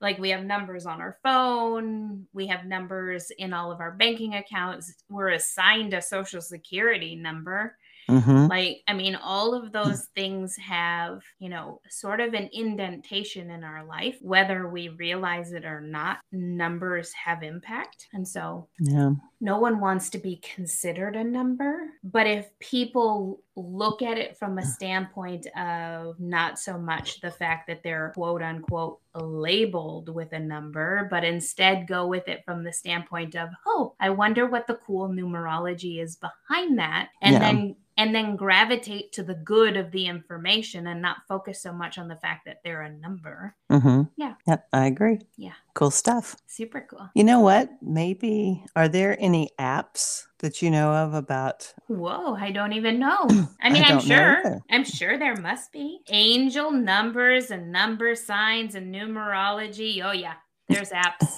like 0.01 0.17
we 0.19 0.29
have 0.29 0.43
numbers 0.43 0.85
on 0.85 1.01
our 1.01 1.17
phone, 1.23 2.27
we 2.33 2.47
have 2.47 2.65
numbers 2.65 3.31
in 3.37 3.53
all 3.53 3.71
of 3.71 3.79
our 3.79 3.91
banking 3.91 4.35
accounts. 4.35 4.93
We're 5.09 5.29
assigned 5.29 5.93
a 5.93 6.01
social 6.01 6.41
security 6.41 7.15
number. 7.15 7.77
hmm 8.07 8.45
Like, 8.47 8.83
I 8.87 8.93
mean, 8.93 9.15
all 9.15 9.55
of 9.55 9.71
those 9.71 10.05
things 10.15 10.55
have, 10.57 11.23
you 11.39 11.49
know, 11.49 11.81
sort 11.89 12.19
of 12.19 12.33
an 12.33 12.49
indentation 12.53 13.49
in 13.49 13.63
our 13.63 13.83
life, 13.85 14.17
whether 14.21 14.67
we 14.69 14.89
realize 14.89 15.51
it 15.53 15.65
or 15.65 15.81
not. 15.81 16.19
Numbers 16.31 17.11
have 17.13 17.41
impact. 17.43 18.07
And 18.13 18.27
so 18.27 18.69
Yeah. 18.79 19.11
No 19.45 19.59
one 19.59 19.79
wants 19.79 20.09
to 20.09 20.17
be 20.17 20.37
considered 20.37 21.15
a 21.15 21.23
number. 21.23 21.91
But 22.03 22.25
if 22.25 22.49
people 22.59 23.43
look 23.55 24.01
at 24.01 24.17
it 24.17 24.35
from 24.35 24.57
a 24.57 24.65
standpoint 24.65 25.45
of 25.55 26.19
not 26.19 26.57
so 26.57 26.79
much 26.79 27.21
the 27.21 27.29
fact 27.29 27.67
that 27.67 27.83
they're 27.83 28.11
quote 28.15 28.41
unquote 28.41 28.99
labeled 29.13 30.09
with 30.09 30.33
a 30.33 30.39
number, 30.39 31.07
but 31.11 31.23
instead 31.23 31.87
go 31.87 32.07
with 32.07 32.27
it 32.27 32.43
from 32.43 32.63
the 32.63 32.73
standpoint 32.73 33.35
of, 33.35 33.49
oh, 33.67 33.93
I 33.99 34.09
wonder 34.09 34.47
what 34.47 34.65
the 34.65 34.79
cool 34.85 35.07
numerology 35.09 36.01
is 36.01 36.15
behind 36.17 36.79
that. 36.79 37.09
And 37.21 37.33
Yeah. 37.33 37.39
then 37.39 37.75
and 37.97 38.13
then 38.13 38.35
gravitate 38.35 39.13
to 39.13 39.23
the 39.23 39.35
good 39.35 39.77
of 39.77 39.89
the 39.91 40.05
information 40.07 40.87
and 40.87 41.01
not 41.01 41.25
focus 41.29 41.61
so 41.61 41.71
much 41.71 41.97
on 41.97 42.09
the 42.09 42.17
fact 42.17 42.43
that 42.45 42.57
they're 42.63 42.81
a 42.81 42.91
number. 42.91 43.55
hmm 43.69 44.01
Yeah. 44.17 44.33
Yep. 44.47 44.67
I 44.73 44.87
agree. 44.87 45.19
Yeah. 45.37 45.53
Cool 45.75 45.91
stuff. 45.91 46.37
Super 46.47 46.87
cool. 46.89 47.09
You 47.13 47.25
know 47.25 47.41
what? 47.41 47.69
Maybe 47.81 48.63
are 48.77 48.87
there 48.87 49.17
any 49.19 49.49
apps 49.59 50.23
that 50.39 50.61
you 50.61 50.71
know 50.71 50.91
of 50.91 51.13
about? 51.13 51.73
Whoa, 51.87 52.33
I 52.35 52.51
don't 52.51 52.71
even 52.71 52.97
know. 52.97 53.27
I 53.61 53.69
mean, 53.69 53.83
I 53.83 53.89
I'm 53.89 53.99
sure. 53.99 54.61
I'm 54.71 54.85
sure 54.85 55.19
there 55.19 55.35
must 55.35 55.73
be 55.73 55.99
angel 56.07 56.71
numbers 56.71 57.51
and 57.51 57.73
number 57.73 58.15
signs 58.15 58.75
and 58.75 58.95
numerology. 58.95 60.01
Oh 60.01 60.13
yeah. 60.13 60.35
There's 60.69 60.91
apps. 60.91 61.37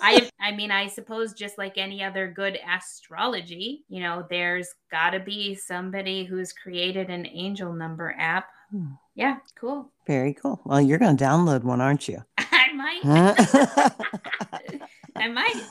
I 0.00 0.30
I 0.40 0.52
mean, 0.52 0.70
I 0.70 0.86
suppose 0.86 1.34
just 1.34 1.58
like 1.58 1.76
any 1.76 2.02
other 2.02 2.32
good 2.34 2.58
astrology, 2.66 3.84
you 3.88 4.00
know, 4.00 4.24
there's 4.30 4.68
got 4.90 5.10
to 5.10 5.20
be 5.20 5.56
somebody 5.56 6.24
who's 6.24 6.52
created 6.52 7.10
an 7.10 7.26
angel 7.26 7.72
number 7.72 8.14
app. 8.18 8.46
Hmm. 8.70 8.92
Yeah, 9.16 9.38
cool. 9.58 9.90
Very 10.06 10.32
cool. 10.32 10.60
Well, 10.64 10.80
you're 10.80 10.98
going 10.98 11.16
to 11.16 11.24
download 11.24 11.64
one, 11.64 11.80
aren't 11.80 12.06
you? 12.06 12.22
I 12.80 13.02
might. 13.02 14.82
I 15.16 15.28
might. 15.28 15.62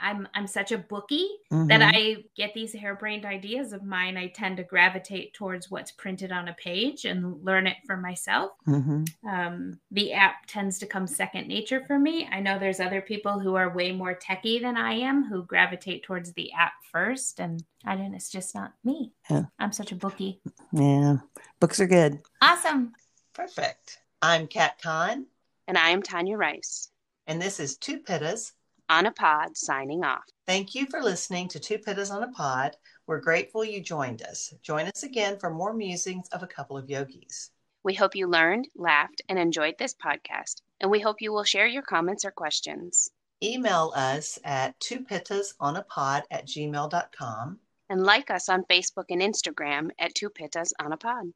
I'm 0.00 0.26
I'm 0.34 0.48
such 0.48 0.72
a 0.72 0.78
bookie 0.78 1.28
Mhm. 1.52 1.68
that 1.68 1.80
I 1.80 2.24
get 2.36 2.52
these 2.52 2.74
harebrained 2.74 3.24
ideas 3.24 3.72
of 3.72 3.84
mine. 3.84 4.16
I 4.16 4.26
tend 4.26 4.56
to 4.56 4.64
gravitate 4.64 5.34
towards 5.34 5.70
what's 5.70 5.92
printed 5.92 6.32
on 6.32 6.48
a 6.48 6.52
page 6.54 7.04
and 7.04 7.42
learn 7.44 7.68
it 7.68 7.76
for 7.86 7.96
myself. 7.96 8.50
Mhm. 8.66 9.08
Um, 9.26 9.80
the 9.92 10.12
app 10.12 10.46
tends 10.46 10.78
to 10.80 10.86
come 10.86 11.06
second 11.06 11.46
nature 11.46 11.84
for 11.86 11.98
me. 11.98 12.28
I 12.30 12.40
know 12.40 12.58
there's 12.58 12.80
other 12.80 13.00
people 13.00 13.38
who 13.38 13.54
are 13.54 13.72
way 13.74 13.92
more 13.92 14.18
techie 14.18 14.60
than 14.60 14.76
I 14.76 14.94
am 14.94 15.24
who 15.24 15.44
gravitate 15.44 16.02
towards 16.02 16.32
the 16.32 16.52
app 16.52 16.72
first, 16.90 17.38
and 17.40 17.62
I 17.84 17.94
don't. 17.94 18.14
It's 18.14 18.30
just 18.30 18.54
not 18.54 18.74
me. 18.82 19.12
Yeah. 19.30 19.44
I'm 19.60 19.72
such 19.72 19.92
a 19.92 19.96
bookie. 19.96 20.40
Yeah. 20.72 21.18
Books 21.60 21.78
are 21.78 21.86
good. 21.86 22.20
Awesome. 22.42 22.94
Perfect. 23.32 24.00
I'm 24.20 24.48
Kat 24.48 24.80
Kahn, 24.82 25.26
And 25.66 25.78
I 25.78 25.90
am 25.90 26.02
Tanya 26.02 26.36
Rice 26.36 26.90
and 27.26 27.40
this 27.40 27.60
is 27.60 27.76
Two 27.76 28.00
Pittas. 28.00 28.52
on 28.88 29.06
a 29.06 29.12
pod 29.12 29.56
signing 29.56 30.04
off. 30.04 30.24
Thank 30.46 30.74
you 30.74 30.86
for 30.86 31.00
listening 31.00 31.48
to 31.48 31.58
Two 31.58 31.78
Pittas 31.78 32.12
on 32.12 32.22
a 32.22 32.30
Pod. 32.32 32.76
We're 33.06 33.20
grateful 33.20 33.64
you 33.64 33.80
joined 33.80 34.22
us. 34.22 34.52
Join 34.62 34.86
us 34.86 35.02
again 35.02 35.38
for 35.38 35.50
more 35.50 35.72
musings 35.72 36.28
of 36.28 36.42
a 36.42 36.46
couple 36.46 36.76
of 36.76 36.90
yogis. 36.90 37.50
We 37.82 37.94
hope 37.94 38.14
you 38.14 38.26
learned, 38.26 38.68
laughed, 38.76 39.22
and 39.28 39.38
enjoyed 39.38 39.76
this 39.78 39.94
podcast, 39.94 40.62
and 40.80 40.90
we 40.90 41.00
hope 41.00 41.20
you 41.20 41.32
will 41.32 41.44
share 41.44 41.66
your 41.66 41.82
comments 41.82 42.24
or 42.24 42.30
questions. 42.30 43.10
Email 43.42 43.92
us 43.94 44.38
at 44.44 44.78
twopittasonapod 44.80 46.22
at 46.30 46.46
gmail.com. 46.46 47.58
And 47.90 48.02
like 48.02 48.30
us 48.30 48.48
on 48.48 48.64
Facebook 48.64 49.04
and 49.10 49.20
Instagram 49.20 49.90
at 49.98 50.14
Two 50.14 50.30
Pittas 50.30 50.72
on 50.80 50.92
a 50.92 50.96
Pod. 50.96 51.34